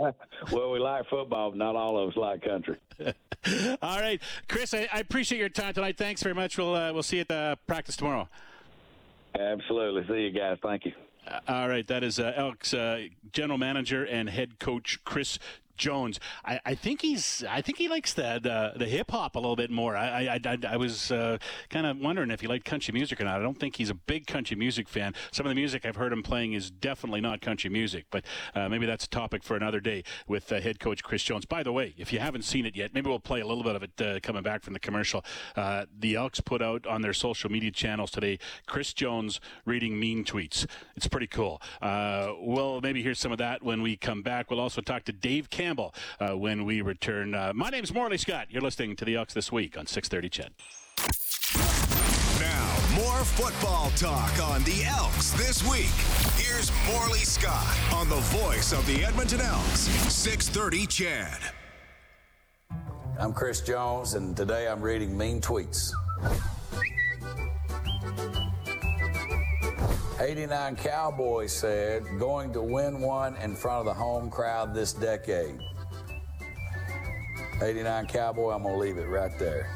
well, 0.53 0.71
we 0.71 0.79
like 0.79 1.09
football, 1.09 1.50
but 1.50 1.57
not 1.57 1.77
all 1.77 1.99
of 1.99 2.11
us 2.11 2.17
like 2.17 2.43
country. 2.43 2.77
all 3.83 3.99
right, 3.99 4.21
Chris, 4.47 4.75
I, 4.75 4.87
I, 4.93 4.99
appreciate 4.99 5.39
your 5.39 5.49
time 5.49 5.73
tonight. 5.73 5.97
Thanks 5.97 6.23
very 6.23 6.35
much. 6.35 6.59
We'll 6.59 6.75
uh, 6.75 6.93
we'll 6.93 7.03
see 7.03 7.17
you 7.17 7.23
at 7.23 7.29
the 7.29 7.59
practice 7.67 7.97
tomorrow. 7.97 8.29
Absolutely. 9.35 10.07
See 10.09 10.23
you 10.25 10.31
guys. 10.31 10.59
Thank 10.62 10.85
you. 10.85 10.93
Uh, 11.27 11.41
all 11.49 11.69
right, 11.69 11.87
that 11.87 12.05
is 12.05 12.19
uh, 12.19 12.35
Elks 12.37 12.75
uh, 12.75 13.05
general 13.33 13.59
manager 13.59 14.05
and 14.05 14.29
head 14.29 14.59
coach 14.59 14.99
Chris 15.05 15.39
Jones. 15.81 16.21
I, 16.45 16.61
I 16.65 16.75
think 16.75 17.03
he's 17.03 17.43
I 17.49 17.63
think 17.63 17.79
he 17.79 17.89
likes 17.89 18.15
the 18.15 18.39
the, 18.41 18.79
the 18.79 18.87
hip 18.87 19.11
hop 19.11 19.35
a 19.35 19.41
little 19.41 19.57
bit 19.57 19.71
more. 19.71 19.97
I 19.97 20.27
I, 20.27 20.41
I, 20.45 20.59
I 20.69 20.77
was 20.77 21.11
uh, 21.11 21.39
kind 21.71 21.87
of 21.87 21.99
wondering 21.99 22.31
if 22.31 22.41
he 22.43 22.47
liked 22.47 22.65
country 22.65 22.93
music 22.93 23.21
or 23.21 23.25
not. 23.25 23.41
I 23.41 23.43
don't 23.43 23.59
think 23.59 23.77
he's 23.77 23.91
a 23.91 23.95
big 23.95 24.27
country 24.27 24.57
music 24.57 24.89
fan. 24.89 25.15
Some 25.33 25.47
of 25.47 25.51
the 25.51 25.55
music 25.55 25.85
I've 25.85 25.97
heard 25.97 26.13
him 26.13 26.23
playing 26.23 26.53
is 26.53 26.71
definitely 26.71 27.23
not 27.23 27.41
country 27.41 27.71
music, 27.71 28.05
but 28.11 28.25
uh, 28.55 28.69
maybe 28.69 28.87
that's 28.87 29.07
a 29.07 29.09
topic 29.09 29.43
for 29.43 29.57
another 29.57 29.81
day 29.81 30.05
with 30.29 30.53
uh, 30.53 30.61
head 30.61 30.79
coach 30.79 31.03
Chris 31.03 31.23
Jones. 31.23 31.47
By 31.47 31.63
the 31.63 31.73
way, 31.73 31.95
if 31.97 32.13
you 32.13 32.19
haven't 32.19 32.43
seen 32.43 32.67
it 32.67 32.77
yet, 32.77 32.93
maybe 32.95 33.09
we'll 33.09 33.19
play 33.19 33.41
a 33.41 33.47
little 33.47 33.65
bit 33.65 33.75
of 33.75 33.83
it 33.83 34.01
uh, 34.01 34.21
coming 34.23 34.43
back 34.43 34.63
from 34.63 34.75
the 34.75 34.81
commercial. 34.81 35.25
Uh, 35.57 35.87
the 35.99 36.15
Elks 36.15 36.41
put 36.41 36.63
out 36.63 36.87
on 36.87 37.01
their 37.01 37.15
social 37.15 37.51
media 37.51 37.71
channels 37.71 38.11
today 38.11 38.39
Chris 38.67 38.93
Jones 38.93 39.41
reading 39.65 39.99
mean 39.99 40.25
tweets. 40.25 40.67
It's 40.95 41.09
pretty 41.09 41.27
cool. 41.27 41.61
Uh, 41.81 42.35
we'll 42.39 42.81
maybe 42.81 43.03
hear 43.03 43.15
some 43.15 43.33
of 43.33 43.39
that 43.39 43.63
when 43.63 43.83
we 43.83 43.97
come 43.97 44.23
back. 44.23 44.51
We'll 44.51 44.61
also 44.61 44.81
talk 44.81 45.05
to 45.05 45.13
Dave 45.13 45.49
Campbell 45.49 45.70
uh, 45.79 46.37
when 46.37 46.65
we 46.65 46.81
return. 46.81 47.35
Uh, 47.35 47.53
my 47.55 47.71
name's 47.71 47.93
Morley 47.93 48.19
Scott. 48.19 48.47
You're 48.50 48.62
listening 48.62 48.97
to 48.97 49.05
the 49.05 49.17
Elks 49.17 49.35
this 49.35 49.53
week 49.53 49.79
on 49.79 49.87
630 49.87 50.29
CHED. 50.29 50.53
Now, 52.41 52.77
more 52.95 53.25
football 53.25 53.91
talk 53.91 54.43
on 54.43 54.65
the 54.65 54.85
Elks 54.85 55.31
this 55.33 55.62
week. 55.69 55.91
Here's 56.37 56.71
Morley 56.87 57.21
Scott 57.21 57.77
on 57.93 58.09
the 58.09 58.17
voice 58.17 58.73
of 58.73 58.85
the 58.87 59.05
Edmonton 59.05 59.41
Elks, 59.41 59.81
630 60.12 60.87
CHED. 60.87 61.53
I'm 63.19 63.33
Chris 63.33 63.61
Jones, 63.61 64.15
and 64.15 64.37
today 64.37 64.67
I'm 64.67 64.81
reading 64.81 65.17
mean 65.17 65.41
tweets. 65.41 65.93
89 70.21 70.77
Cowboys 70.77 71.50
said, 71.50 72.05
going 72.19 72.53
to 72.53 72.61
win 72.61 73.00
one 73.00 73.37
in 73.37 73.57
front 73.57 73.79
of 73.79 73.85
the 73.87 73.95
home 73.95 74.29
crowd 74.29 74.75
this 74.75 74.93
decade. 74.93 75.59
89 77.62 78.07
Cowboy, 78.07 78.50
I'm 78.50 78.62
going 78.62 78.75
to 78.75 78.81
leave 78.81 78.99
it 78.99 79.09
right 79.09 79.33
there. 79.39 79.67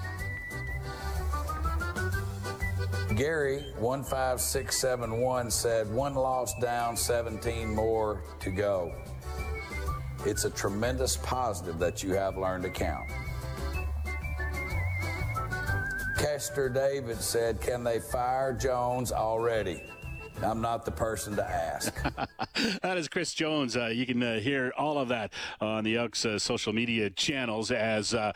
Gary, 3.16 3.64
15671, 3.78 5.50
said, 5.50 5.90
one 5.90 6.14
loss 6.14 6.52
down, 6.60 6.94
17 6.94 7.74
more 7.74 8.20
to 8.40 8.50
go. 8.50 8.92
It's 10.26 10.44
a 10.44 10.50
tremendous 10.50 11.16
positive 11.16 11.78
that 11.78 12.02
you 12.02 12.12
have 12.12 12.36
learned 12.36 12.64
to 12.64 12.70
count. 12.70 13.08
Kester 16.18 16.68
David 16.68 17.20
said, 17.22 17.62
Can 17.62 17.82
they 17.82 17.98
fire 17.98 18.52
Jones 18.52 19.10
already? 19.10 19.82
I'm 20.42 20.60
not 20.60 20.84
the 20.84 20.90
person 20.90 21.36
to 21.36 21.44
ask. 21.44 21.94
that 22.82 22.96
is 22.96 23.08
Chris 23.08 23.34
Jones. 23.34 23.76
Uh, 23.76 23.86
you 23.86 24.06
can 24.06 24.22
uh, 24.22 24.40
hear 24.40 24.72
all 24.76 24.98
of 24.98 25.08
that 25.08 25.32
on 25.60 25.84
the 25.84 25.96
Elks 25.96 26.24
uh, 26.24 26.38
social 26.38 26.72
media 26.72 27.10
channels 27.10 27.70
as. 27.70 28.14
Uh, 28.14 28.32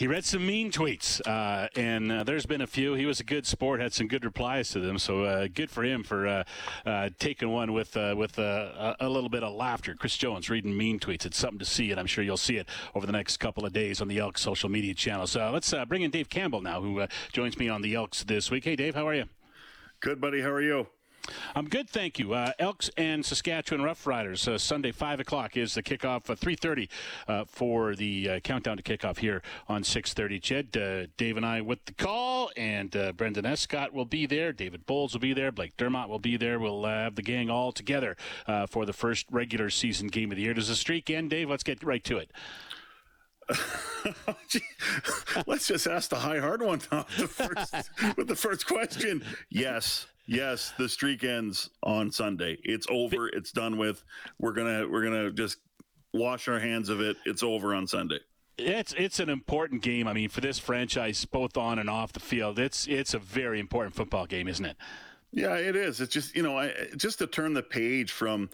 he 0.00 0.06
read 0.06 0.24
some 0.24 0.46
mean 0.46 0.72
tweets, 0.72 1.20
uh, 1.26 1.68
and 1.76 2.10
uh, 2.10 2.24
there's 2.24 2.46
been 2.46 2.62
a 2.62 2.66
few. 2.66 2.94
He 2.94 3.04
was 3.04 3.20
a 3.20 3.24
good 3.24 3.44
sport, 3.44 3.80
had 3.80 3.92
some 3.92 4.08
good 4.08 4.24
replies 4.24 4.70
to 4.70 4.80
them, 4.80 4.98
so 4.98 5.24
uh, 5.24 5.48
good 5.52 5.70
for 5.70 5.84
him 5.84 6.04
for 6.04 6.26
uh, 6.26 6.44
uh, 6.86 7.10
taking 7.18 7.50
one 7.50 7.74
with 7.74 7.96
with 7.96 8.38
a 8.38 8.96
little 9.02 9.28
bit 9.28 9.42
of 9.42 9.52
laughter. 9.52 9.94
Chris 9.94 10.16
Jones 10.16 10.48
reading 10.48 10.74
mean 10.74 11.00
tweets. 11.00 11.26
It's 11.26 11.36
something 11.36 11.58
to 11.58 11.66
see, 11.66 11.90
and 11.90 12.00
I'm 12.00 12.06
sure 12.06 12.24
you'll 12.24 12.38
see 12.38 12.56
it 12.56 12.66
over 12.94 13.04
the 13.04 13.12
next 13.12 13.36
couple 13.38 13.66
of 13.66 13.74
days 13.74 14.00
on 14.00 14.08
the 14.08 14.18
Elks 14.18 14.40
social 14.40 14.70
media 14.70 14.94
channels. 14.94 15.32
So 15.32 15.50
let's 15.52 15.74
bring 15.86 16.00
in 16.00 16.10
Dave 16.10 16.30
Campbell 16.30 16.62
now, 16.62 16.80
who 16.80 17.06
joins 17.32 17.58
me 17.58 17.68
on 17.68 17.82
the 17.82 17.94
Elks 17.94 18.24
this 18.24 18.50
week. 18.50 18.64
Hey, 18.64 18.76
Dave, 18.76 18.94
how 18.94 19.06
are 19.06 19.14
you? 19.14 19.26
Good, 20.00 20.18
buddy. 20.18 20.40
How 20.40 20.50
are 20.50 20.62
you? 20.62 20.86
I'm 21.54 21.68
good, 21.68 21.88
thank 21.88 22.18
you. 22.18 22.34
Uh, 22.34 22.52
Elks 22.58 22.90
and 22.96 23.24
Saskatchewan 23.24 23.84
Roughriders. 23.84 24.46
Uh, 24.48 24.58
Sunday, 24.58 24.92
five 24.92 25.20
o'clock 25.20 25.56
is 25.56 25.74
the 25.74 25.82
kickoff. 25.82 26.28
Uh, 26.30 26.34
Three 26.34 26.56
thirty 26.56 26.88
uh, 27.28 27.44
for 27.46 27.94
the 27.94 28.30
uh, 28.30 28.40
countdown 28.40 28.76
to 28.76 28.82
kickoff 28.82 29.18
here 29.18 29.42
on 29.68 29.84
six 29.84 30.14
thirty. 30.14 30.38
CHED, 30.40 30.76
uh, 30.76 31.06
Dave 31.16 31.36
and 31.36 31.46
I 31.46 31.60
with 31.60 31.84
the 31.84 31.92
call, 31.92 32.50
and 32.56 32.90
Brendan 33.16 33.46
Escott 33.46 33.92
will 33.92 34.04
be 34.04 34.26
there. 34.26 34.52
David 34.52 34.86
Bowles 34.86 35.12
will 35.12 35.20
be 35.20 35.34
there. 35.34 35.52
Blake 35.52 35.76
Dermott 35.76 36.08
will 36.08 36.18
be 36.18 36.36
there. 36.36 36.58
We'll 36.58 36.84
have 36.84 37.14
the 37.14 37.22
gang 37.22 37.50
all 37.50 37.72
together 37.72 38.16
for 38.68 38.86
the 38.86 38.92
first 38.92 39.26
regular 39.30 39.70
season 39.70 40.08
game 40.08 40.30
of 40.30 40.36
the 40.36 40.42
year. 40.42 40.54
Does 40.54 40.68
the 40.68 40.76
streak 40.76 41.10
end, 41.10 41.30
Dave? 41.30 41.50
Let's 41.50 41.62
get 41.62 41.82
right 41.82 42.02
to 42.04 42.18
it. 42.18 42.30
Let's 45.46 45.66
just 45.66 45.86
ask 45.86 46.10
the 46.10 46.16
high 46.16 46.38
hard 46.38 46.62
one 46.62 46.80
the 46.88 47.28
first, 47.28 47.90
with 48.16 48.28
the 48.28 48.36
first 48.36 48.66
question. 48.66 49.24
Yes, 49.48 50.06
yes, 50.30 50.72
the 50.78 50.88
streak 50.88 51.24
ends 51.24 51.70
on 51.82 52.10
Sunday. 52.10 52.58
It's 52.62 52.86
over. 52.88 53.28
It's 53.28 53.52
done 53.52 53.76
with. 53.76 54.02
We're 54.38 54.52
gonna 54.52 54.88
we're 54.88 55.02
gonna 55.02 55.30
just 55.30 55.58
wash 56.14 56.48
our 56.48 56.58
hands 56.58 56.88
of 56.88 57.00
it. 57.00 57.16
It's 57.26 57.42
over 57.42 57.74
on 57.74 57.86
Sunday. 57.86 58.20
It's 58.56 58.94
it's 58.96 59.20
an 59.20 59.28
important 59.28 59.82
game. 59.82 60.06
I 60.06 60.12
mean, 60.12 60.28
for 60.28 60.40
this 60.40 60.58
franchise, 60.58 61.24
both 61.24 61.56
on 61.56 61.78
and 61.78 61.90
off 61.90 62.12
the 62.12 62.20
field, 62.20 62.58
it's 62.58 62.86
it's 62.86 63.14
a 63.14 63.18
very 63.18 63.60
important 63.60 63.94
football 63.94 64.26
game, 64.26 64.48
isn't 64.48 64.64
it? 64.64 64.76
Yeah, 65.32 65.56
it 65.56 65.76
is. 65.76 66.00
It's 66.00 66.12
just 66.12 66.34
you 66.34 66.42
know, 66.42 66.58
I, 66.58 66.72
just 66.96 67.18
to 67.18 67.26
turn 67.26 67.54
the 67.54 67.62
page 67.62 68.12
from 68.12 68.50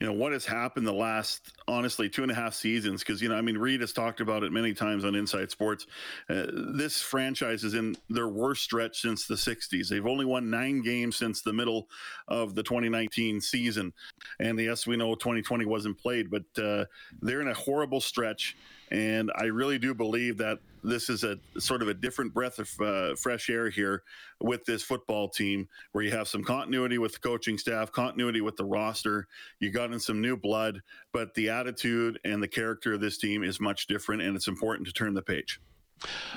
you 0.00 0.06
know 0.06 0.12
what 0.12 0.32
has 0.32 0.46
happened 0.46 0.86
the 0.86 0.92
last 0.92 1.52
honestly 1.68 2.08
two 2.08 2.22
and 2.22 2.30
a 2.30 2.34
half 2.34 2.54
seasons 2.54 3.02
because 3.02 3.20
you 3.20 3.28
know 3.28 3.34
i 3.34 3.40
mean 3.40 3.58
Reid 3.58 3.80
has 3.80 3.92
talked 3.92 4.20
about 4.20 4.42
it 4.44 4.52
many 4.52 4.72
times 4.72 5.04
on 5.04 5.14
inside 5.14 5.50
sports. 5.50 5.86
Uh, 6.30 6.46
this 6.74 7.02
franchise 7.02 7.64
is 7.64 7.74
in 7.74 7.96
their 8.08 8.28
worst 8.28 8.62
stretch 8.62 9.00
since 9.00 9.26
the 9.26 9.34
60s 9.34 9.88
they've 9.88 10.06
only 10.06 10.24
won 10.24 10.50
nine 10.50 10.82
games 10.82 11.16
since 11.16 11.42
the 11.42 11.52
middle 11.52 11.88
of 12.28 12.54
the 12.54 12.62
2019 12.62 13.40
season. 13.40 13.92
And 14.40 14.58
yes 14.58 14.86
we 14.86 14.96
know 14.96 15.14
2020 15.14 15.64
wasn't 15.64 15.98
played 15.98 16.30
but 16.30 16.44
uh, 16.62 16.84
they're 17.20 17.40
in 17.40 17.48
a 17.48 17.54
horrible 17.54 18.00
stretch. 18.00 18.56
And 18.92 19.32
I 19.34 19.44
really 19.44 19.78
do 19.78 19.94
believe 19.94 20.38
that 20.38 20.60
this 20.86 21.10
is 21.10 21.24
a 21.24 21.38
sort 21.58 21.82
of 21.82 21.88
a 21.88 21.94
different 21.94 22.32
breath 22.32 22.58
of 22.58 22.80
uh, 22.80 23.16
fresh 23.16 23.50
air 23.50 23.68
here 23.68 24.04
with 24.40 24.64
this 24.64 24.82
football 24.82 25.28
team, 25.28 25.68
where 25.92 26.04
you 26.04 26.10
have 26.12 26.28
some 26.28 26.44
continuity 26.44 26.98
with 26.98 27.14
the 27.14 27.18
coaching 27.18 27.58
staff, 27.58 27.90
continuity 27.90 28.40
with 28.40 28.56
the 28.56 28.64
roster. 28.64 29.26
You 29.58 29.70
got 29.70 29.92
in 29.92 29.98
some 29.98 30.20
new 30.20 30.36
blood, 30.36 30.80
but 31.12 31.34
the 31.34 31.50
attitude 31.56 32.18
and 32.24 32.42
the 32.42 32.48
character 32.48 32.94
of 32.94 33.00
this 33.00 33.18
team 33.18 33.42
is 33.42 33.60
much 33.60 33.86
different, 33.86 34.22
and 34.22 34.36
it's 34.36 34.48
important 34.48 34.86
to 34.86 34.92
turn 34.92 35.14
the 35.14 35.22
page. 35.22 35.60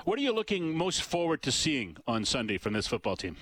What 0.05 0.17
are 0.17 0.21
you 0.21 0.31
looking 0.31 0.75
most 0.75 1.03
forward 1.03 1.41
to 1.43 1.51
seeing 1.51 1.97
on 2.07 2.23
Sunday 2.25 2.57
from 2.57 2.73
this 2.73 2.87
football 2.87 3.17
team? 3.17 3.35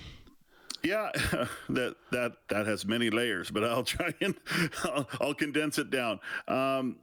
Yeah, 0.82 1.10
that 1.68 1.96
that 2.10 2.32
that 2.48 2.66
has 2.66 2.86
many 2.86 3.10
layers, 3.10 3.50
but 3.50 3.64
I'll 3.64 3.84
try 3.84 4.14
and 4.20 4.34
I'll, 4.84 5.08
I'll 5.20 5.34
condense 5.34 5.78
it 5.78 5.90
down. 5.90 6.20
Um, 6.46 6.96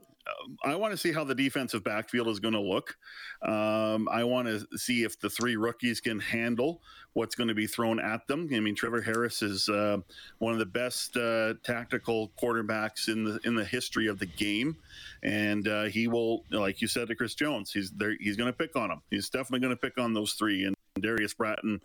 I 0.64 0.74
want 0.74 0.92
to 0.92 0.96
see 0.96 1.12
how 1.12 1.24
the 1.24 1.34
defensive 1.34 1.84
backfield 1.84 2.28
is 2.28 2.40
going 2.40 2.54
to 2.54 2.60
look. 2.60 2.96
Um, 3.42 4.08
I 4.08 4.24
want 4.24 4.48
to 4.48 4.66
see 4.78 5.02
if 5.04 5.18
the 5.18 5.30
three 5.30 5.56
rookies 5.56 6.00
can 6.00 6.18
handle 6.18 6.82
what's 7.12 7.34
going 7.34 7.48
to 7.48 7.54
be 7.54 7.66
thrown 7.66 7.98
at 7.98 8.26
them. 8.26 8.48
I 8.52 8.60
mean, 8.60 8.74
Trevor 8.74 9.00
Harris 9.00 9.42
is 9.42 9.68
uh, 9.68 9.98
one 10.38 10.52
of 10.52 10.58
the 10.58 10.66
best 10.66 11.16
uh, 11.16 11.54
tactical 11.62 12.32
quarterbacks 12.40 13.08
in 13.08 13.24
the 13.24 13.40
in 13.44 13.54
the 13.54 13.64
history 13.64 14.06
of 14.06 14.18
the 14.18 14.26
game, 14.26 14.76
and 15.22 15.66
uh, 15.68 15.84
he 15.84 16.08
will, 16.08 16.44
like 16.50 16.80
you 16.80 16.88
said 16.88 17.08
to 17.08 17.14
Chris 17.14 17.34
Jones, 17.34 17.72
he's 17.72 17.90
there. 17.92 18.16
He's 18.20 18.36
going 18.36 18.52
to 18.52 18.56
pick 18.56 18.76
on 18.76 18.88
them. 18.88 19.02
He's 19.10 19.30
definitely 19.30 19.60
going 19.60 19.76
to 19.76 19.80
pick 19.80 19.98
on 19.98 20.12
those 20.12 20.32
three 20.34 20.64
and 20.64 20.76
Darius 21.00 21.34
Bratton, 21.34 21.80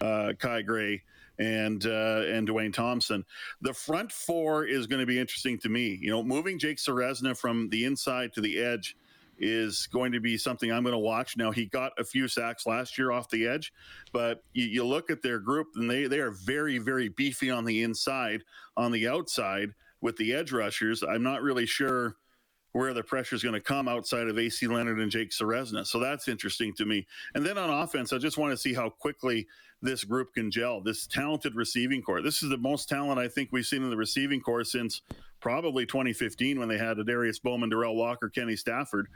uh, 0.00 0.32
Kai 0.38 0.62
Gray 0.62 1.02
and 1.38 1.84
uh, 1.86 2.22
and 2.26 2.48
Dwayne 2.48 2.72
Thompson. 2.72 3.24
The 3.60 3.74
front 3.74 4.12
four 4.12 4.64
is 4.64 4.86
going 4.86 5.00
to 5.00 5.06
be 5.06 5.18
interesting 5.18 5.58
to 5.58 5.68
me. 5.68 5.98
You 6.00 6.10
know, 6.10 6.22
moving 6.22 6.58
Jake 6.58 6.78
Ceresna 6.78 7.36
from 7.36 7.68
the 7.70 7.84
inside 7.84 8.32
to 8.34 8.40
the 8.40 8.58
edge 8.58 8.96
is 9.38 9.86
going 9.92 10.12
to 10.12 10.20
be 10.20 10.38
something 10.38 10.72
I'm 10.72 10.82
going 10.82 10.94
to 10.94 10.98
watch. 10.98 11.36
Now 11.36 11.50
he 11.50 11.66
got 11.66 11.92
a 11.98 12.04
few 12.04 12.26
sacks 12.26 12.66
last 12.66 12.96
year 12.96 13.12
off 13.12 13.28
the 13.28 13.46
edge, 13.46 13.72
but 14.12 14.42
you, 14.54 14.64
you 14.64 14.84
look 14.84 15.10
at 15.10 15.20
their 15.22 15.38
group 15.38 15.68
and 15.74 15.90
they 15.90 16.06
they 16.06 16.20
are 16.20 16.30
very 16.30 16.78
very 16.78 17.08
beefy 17.08 17.50
on 17.50 17.64
the 17.64 17.82
inside. 17.82 18.42
On 18.78 18.92
the 18.92 19.08
outside 19.08 19.70
with 20.00 20.16
the 20.16 20.34
edge 20.34 20.52
rushers, 20.52 21.02
I'm 21.02 21.22
not 21.22 21.42
really 21.42 21.66
sure 21.66 22.16
where 22.76 22.92
the 22.92 23.02
pressure 23.02 23.34
is 23.34 23.42
going 23.42 23.54
to 23.54 23.60
come 23.60 23.88
outside 23.88 24.28
of 24.28 24.38
AC 24.38 24.66
Leonard 24.66 25.00
and 25.00 25.10
Jake 25.10 25.30
Ceresna. 25.30 25.86
So 25.86 25.98
that's 25.98 26.28
interesting 26.28 26.74
to 26.74 26.84
me. 26.84 27.06
And 27.34 27.44
then 27.44 27.56
on 27.56 27.70
offense, 27.70 28.12
I 28.12 28.18
just 28.18 28.36
want 28.36 28.52
to 28.52 28.56
see 28.56 28.74
how 28.74 28.90
quickly 28.90 29.46
this 29.80 30.04
group 30.04 30.34
can 30.34 30.50
gel. 30.50 30.82
This 30.82 31.06
talented 31.06 31.54
receiving 31.54 32.02
core. 32.02 32.20
This 32.20 32.42
is 32.42 32.50
the 32.50 32.58
most 32.58 32.86
talent 32.86 33.18
I 33.18 33.28
think 33.28 33.48
we've 33.50 33.64
seen 33.64 33.82
in 33.82 33.88
the 33.88 33.96
receiving 33.96 34.42
core 34.42 34.62
since 34.62 35.00
probably 35.46 35.86
2015 35.86 36.58
when 36.58 36.66
they 36.68 36.76
had 36.76 36.96
Darius 37.06 37.38
Bowman, 37.38 37.70
Derel 37.70 37.94
Walker, 37.94 38.28
Kenny 38.28 38.56
Stafford, 38.56 39.06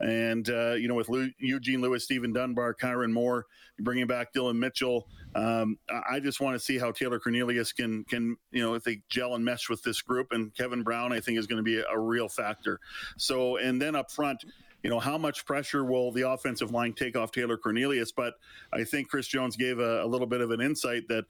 and 0.00 0.48
uh, 0.48 0.72
you 0.72 0.88
know 0.88 0.94
with 0.94 1.10
Eugene 1.36 1.82
Lewis, 1.82 2.04
Stephen 2.04 2.32
Dunbar, 2.32 2.72
Kyran 2.72 3.12
Moore, 3.12 3.44
bringing 3.80 4.06
back 4.06 4.32
Dillon 4.32 4.58
Mitchell. 4.58 5.06
Um, 5.34 5.78
I 6.08 6.20
just 6.20 6.40
want 6.40 6.54
to 6.54 6.58
see 6.58 6.78
how 6.78 6.90
Taylor 6.90 7.20
Cornelius 7.20 7.74
can 7.74 8.02
can 8.04 8.34
you 8.50 8.62
know 8.62 8.72
if 8.72 8.82
they 8.82 9.02
gel 9.10 9.34
and 9.34 9.44
mesh 9.44 9.68
with 9.68 9.82
this 9.82 10.00
group. 10.00 10.28
And 10.30 10.54
Kevin 10.54 10.82
Brown, 10.82 11.12
I 11.12 11.20
think, 11.20 11.38
is 11.38 11.46
going 11.46 11.58
to 11.58 11.62
be 11.62 11.80
a, 11.80 11.84
a 11.92 12.00
real 12.00 12.30
factor. 12.30 12.80
So 13.18 13.58
and 13.58 13.80
then 13.80 13.94
up 13.94 14.10
front 14.10 14.42
you 14.82 14.90
know, 14.90 15.00
how 15.00 15.16
much 15.16 15.46
pressure 15.46 15.82
will 15.82 16.12
the 16.12 16.28
offensive 16.28 16.70
line 16.70 16.92
take 16.92 17.16
off 17.16 17.32
Taylor 17.32 17.56
Cornelius? 17.56 18.12
But 18.12 18.34
I 18.70 18.84
think 18.84 19.08
Chris 19.08 19.26
Jones 19.26 19.56
gave 19.56 19.78
a, 19.78 20.04
a 20.04 20.06
little 20.06 20.26
bit 20.26 20.42
of 20.42 20.50
an 20.50 20.60
insight 20.60 21.08
that 21.08 21.24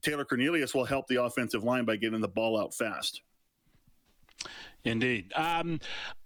Taylor 0.00 0.24
Cornelius 0.24 0.74
will 0.74 0.86
help 0.86 1.06
the 1.06 1.22
offensive 1.22 1.64
line 1.64 1.84
by 1.84 1.96
getting 1.96 2.22
the 2.22 2.28
ball 2.28 2.58
out 2.58 2.72
fast. 2.72 3.20
Indeed. 4.84 5.32
Um, 5.34 5.80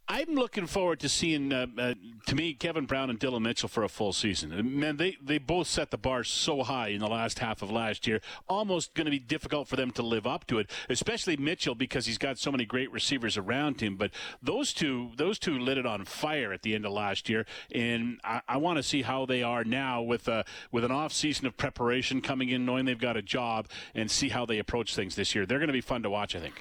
I'm 0.09 0.35
looking 0.35 0.67
forward 0.67 1.01
to 1.01 1.09
seeing, 1.09 1.53
uh, 1.53 1.67
uh, 1.79 1.95
to 2.27 2.35
me, 2.35 2.55
Kevin 2.55 2.85
Brown 2.85 3.09
and 3.09 3.19
Dillon 3.19 3.45
Mitchell 3.45 3.69
for 3.69 3.83
a 3.83 3.89
full 3.89 4.13
season. 4.13 4.79
Man, 4.79 4.97
they, 4.97 5.17
they 5.23 5.39
both 5.39 5.69
set 5.69 5.91
the 5.91 5.97
bar 5.97 6.23
so 6.23 6.65
high 6.65 6.89
in 6.89 6.99
the 6.99 7.09
last 7.09 7.39
half 7.39 7.63
of 7.63 7.71
last 7.71 8.07
year. 8.07 8.21
Almost 8.49 8.95
going 8.95 9.05
to 9.07 9.11
be 9.11 9.21
difficult 9.21 9.69
for 9.69 9.77
them 9.77 9.91
to 9.93 10.03
live 10.03 10.27
up 10.27 10.47
to 10.49 10.59
it, 10.59 10.71
especially 10.91 11.37
Mitchell 11.37 11.75
because 11.75 12.05
he's 12.05 12.19
got 12.19 12.37
so 12.37 12.51
many 12.51 12.67
great 12.67 12.93
receivers 12.93 13.39
around 13.39 13.81
him. 13.81 13.97
But 13.97 14.11
those 14.43 14.75
two, 14.75 15.13
those 15.17 15.39
two 15.39 15.59
lit 15.59 15.79
it 15.79 15.87
on 15.87 16.05
fire 16.05 16.53
at 16.53 16.63
the 16.63 16.75
end 16.75 16.85
of 16.85 16.93
last 16.93 17.31
year, 17.31 17.47
and 17.73 18.21
I, 18.23 18.43
I 18.47 18.57
want 18.59 18.79
to 18.79 18.83
see 18.83 19.03
how 19.03 19.25
they 19.25 19.43
are 19.43 19.65
now 19.65 20.03
with 20.03 20.29
uh, 20.29 20.43
with 20.73 20.85
an 20.85 20.91
off 20.91 21.13
season 21.13 21.47
of 21.47 21.57
preparation 21.57 22.21
coming 22.21 22.51
in, 22.51 22.67
knowing 22.67 22.85
they've 22.85 22.99
got 22.99 23.17
a 23.17 23.23
job, 23.23 23.69
and 23.95 24.11
see 24.11 24.29
how 24.29 24.45
they 24.45 24.59
approach 24.59 24.95
things 24.95 25.15
this 25.15 25.35
year. 25.35 25.47
They're 25.47 25.59
going 25.59 25.69
to 25.69 25.73
be 25.73 25.81
fun 25.81 26.03
to 26.03 26.11
watch, 26.11 26.37
I 26.37 26.41
think. 26.41 26.61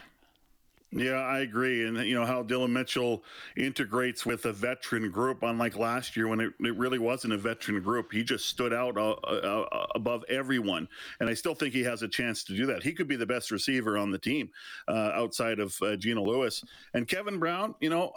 Yeah, 0.94 1.22
I 1.22 1.40
agree. 1.40 1.88
And, 1.88 1.98
you 2.00 2.16
know, 2.16 2.26
how 2.26 2.44
Dillon 2.44 2.74
Mitchell 2.74 3.24
integrates 3.56 4.26
with 4.26 4.46
a 4.46 4.52
veteran 4.52 5.10
group, 5.10 5.42
unlike 5.42 5.78
last 5.78 6.18
year 6.18 6.28
when 6.28 6.42
it, 6.42 6.52
it 6.60 6.76
really 6.76 7.00
wasn't 7.00 7.34
a 7.34 7.38
veteran 7.38 7.82
group. 7.82 8.12
He 8.12 8.26
just 8.26 8.48
stood 8.48 8.74
out 8.74 8.98
uh, 8.98 9.12
uh, 9.24 9.68
uh, 9.72 9.86
above 9.96 10.26
everyone. 10.28 10.90
And 11.22 11.30
I 11.30 11.34
still 11.34 11.56
think 11.56 11.74
he 11.74 11.84
has 11.84 12.02
a 12.02 12.10
chance 12.10 12.44
to 12.44 12.58
do 12.58 12.66
that. 12.66 12.84
He 12.84 12.92
could 12.92 13.08
be 13.08 13.16
the 13.16 13.26
best 13.26 13.52
receiver 13.52 13.98
on 13.98 14.12
the 14.12 14.20
team 14.20 14.50
uh, 14.90 15.12
outside 15.14 15.60
of 15.60 15.82
uh, 15.82 15.96
Geno 15.96 16.24
Lewis. 16.24 16.62
And 16.94 17.08
Kevin 17.08 17.40
Brown, 17.40 17.74
you 17.80 17.90
know, 17.90 18.12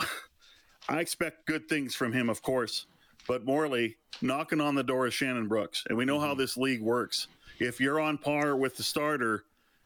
I 0.88 0.98
expect 0.98 1.46
good 1.46 1.68
things 1.68 1.94
from 1.94 2.12
him, 2.12 2.28
of 2.28 2.42
course. 2.42 2.86
But 3.28 3.44
Morley 3.44 3.96
knocking 4.20 4.60
on 4.60 4.74
the 4.74 4.82
door 4.82 5.06
of 5.06 5.14
Shannon 5.14 5.46
Brooks. 5.46 5.84
And 5.88 5.96
we 5.96 6.04
know 6.04 6.18
how 6.18 6.30
mm-hmm. 6.32 6.40
this 6.40 6.56
league 6.56 6.82
works. 6.82 7.28
If 7.60 7.80
you're 7.80 8.00
on 8.00 8.18
par 8.18 8.56
with 8.56 8.76
the 8.76 8.82
starter, 8.82 9.44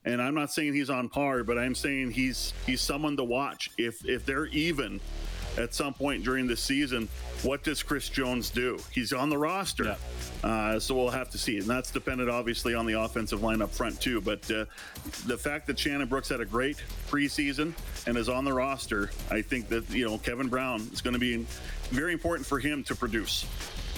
and 0.09 0.23
I'm 0.23 0.35
not 0.35 0.51
saying 0.51 0.73
he's 0.73 0.88
on 0.88 1.09
par, 1.09 1.44
but 1.44 1.59
I'm 1.59 1.75
saying 1.75 2.12
he's 2.12 2.55
he's 2.66 2.81
someone 2.81 3.16
to 3.18 3.25
watch. 3.25 3.71
If 3.77 4.09
if 4.09 4.25
they're 4.25 4.47
even 4.47 5.01
at 5.59 5.75
some 5.75 5.92
point 5.92 6.25
during 6.25 6.47
the 6.47 6.57
season, 6.57 7.09
what 7.42 7.62
does 7.62 7.83
Chris 7.83 8.09
Jones 8.09 8.49
do? 8.49 8.79
He's 8.92 9.12
on 9.12 9.29
the 9.29 9.37
roster, 9.37 9.97
yeah. 10.44 10.49
uh, 10.49 10.81
so 10.81 10.94
we'll 10.94 11.11
have 11.11 11.31
to 11.31 11.38
see, 11.38 11.59
and 11.59 11.66
that's 11.66 11.90
dependent 11.90 12.31
obviously 12.31 12.75
on 12.75 12.87
the 12.87 13.01
offensive 13.01 13.42
line 13.42 13.61
up 13.61 13.71
front 13.71 14.01
too. 14.01 14.21
But 14.21 14.51
uh, 14.51 14.64
the 15.27 15.37
fact 15.37 15.66
that 15.66 15.79
Shannon 15.79 16.09
Brooks 16.09 16.29
had 16.31 16.40
a 16.40 16.47
great 16.47 16.83
preseason 17.11 17.75
and 18.07 18.16
is 18.16 18.29
on 18.29 18.44
the 18.44 18.53
roster, 18.53 19.11
I 19.31 19.42
think 19.42 19.68
that 19.68 19.90
you 19.90 20.07
know 20.07 20.16
Kevin 20.18 20.49
Brown 20.49 20.88
is 20.92 21.03
going 21.03 21.14
to 21.14 21.21
be 21.21 21.44
very 21.90 22.14
important 22.14 22.47
for 22.47 22.59
him 22.59 22.83
to 22.85 22.94
produce. 22.94 23.44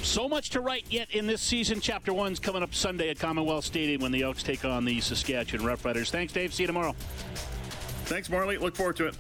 So 0.03 0.29
much 0.29 0.51
to 0.51 0.61
write 0.61 0.87
yet 0.91 1.11
in 1.11 1.27
this 1.27 1.41
season. 1.41 1.81
Chapter 1.81 2.13
one's 2.13 2.41
coming 2.41 2.63
up 2.63 2.75
Sunday 2.75 3.11
at 3.11 3.19
Commonwealth 3.19 3.65
Stadium 3.65 4.03
when 4.03 4.13
the 4.13 4.23
Elks 4.23 4.43
take 4.43 4.65
on 4.65 4.85
the 4.85 5.01
Saskatchewan 5.01 5.67
Roughriders. 5.67 6.11
Thanks, 6.11 6.33
Dave. 6.33 6.53
See 6.53 6.65
you 6.65 6.67
tomorrow. 6.67 6.97
Thanks, 8.11 8.29
Morley. 8.29 8.59
Look 8.59 8.75
forward 8.75 8.97
to 8.97 9.07
it. 9.07 9.15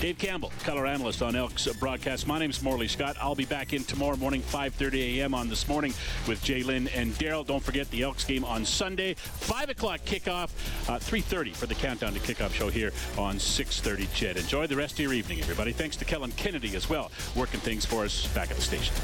Dave 0.00 0.16
Campbell, 0.16 0.50
color 0.64 0.86
analyst 0.86 1.20
on 1.20 1.36
Elks 1.36 1.66
broadcast. 1.74 2.26
My 2.26 2.38
name's 2.38 2.62
Morley 2.62 2.88
Scott. 2.88 3.14
I'll 3.20 3.34
be 3.34 3.44
back 3.44 3.74
in 3.74 3.84
tomorrow 3.84 4.16
morning, 4.16 4.40
5:30 4.40 5.18
a.m. 5.18 5.34
on 5.34 5.50
this 5.50 5.68
morning 5.68 5.92
with 6.26 6.42
Jay 6.42 6.62
Lynn 6.62 6.88
and 6.88 7.12
Daryl. 7.16 7.46
Don't 7.46 7.62
forget 7.62 7.90
the 7.90 8.00
Elks 8.04 8.24
game 8.24 8.42
on 8.42 8.64
Sunday, 8.64 9.12
5 9.12 9.68
o'clock 9.68 10.00
kickoff, 10.06 10.48
uh, 10.88 10.98
3:30 10.98 11.52
for 11.52 11.66
the 11.66 11.74
countdown 11.74 12.14
to 12.14 12.20
kickoff 12.20 12.54
show 12.54 12.70
here 12.70 12.90
on 13.18 13.38
6:30. 13.38 14.06
CHED. 14.14 14.38
Enjoy 14.38 14.66
the 14.66 14.76
rest 14.76 14.94
of 14.94 15.00
your 15.00 15.12
evening, 15.12 15.42
everybody. 15.42 15.72
Thanks 15.72 15.96
to 15.96 16.06
Kellen 16.06 16.32
Kennedy 16.32 16.74
as 16.74 16.88
well, 16.88 17.12
working 17.34 17.60
things 17.60 17.84
for 17.84 18.06
us 18.06 18.26
back 18.28 18.50
at 18.50 18.56
the 18.56 18.62
station. 18.62 18.94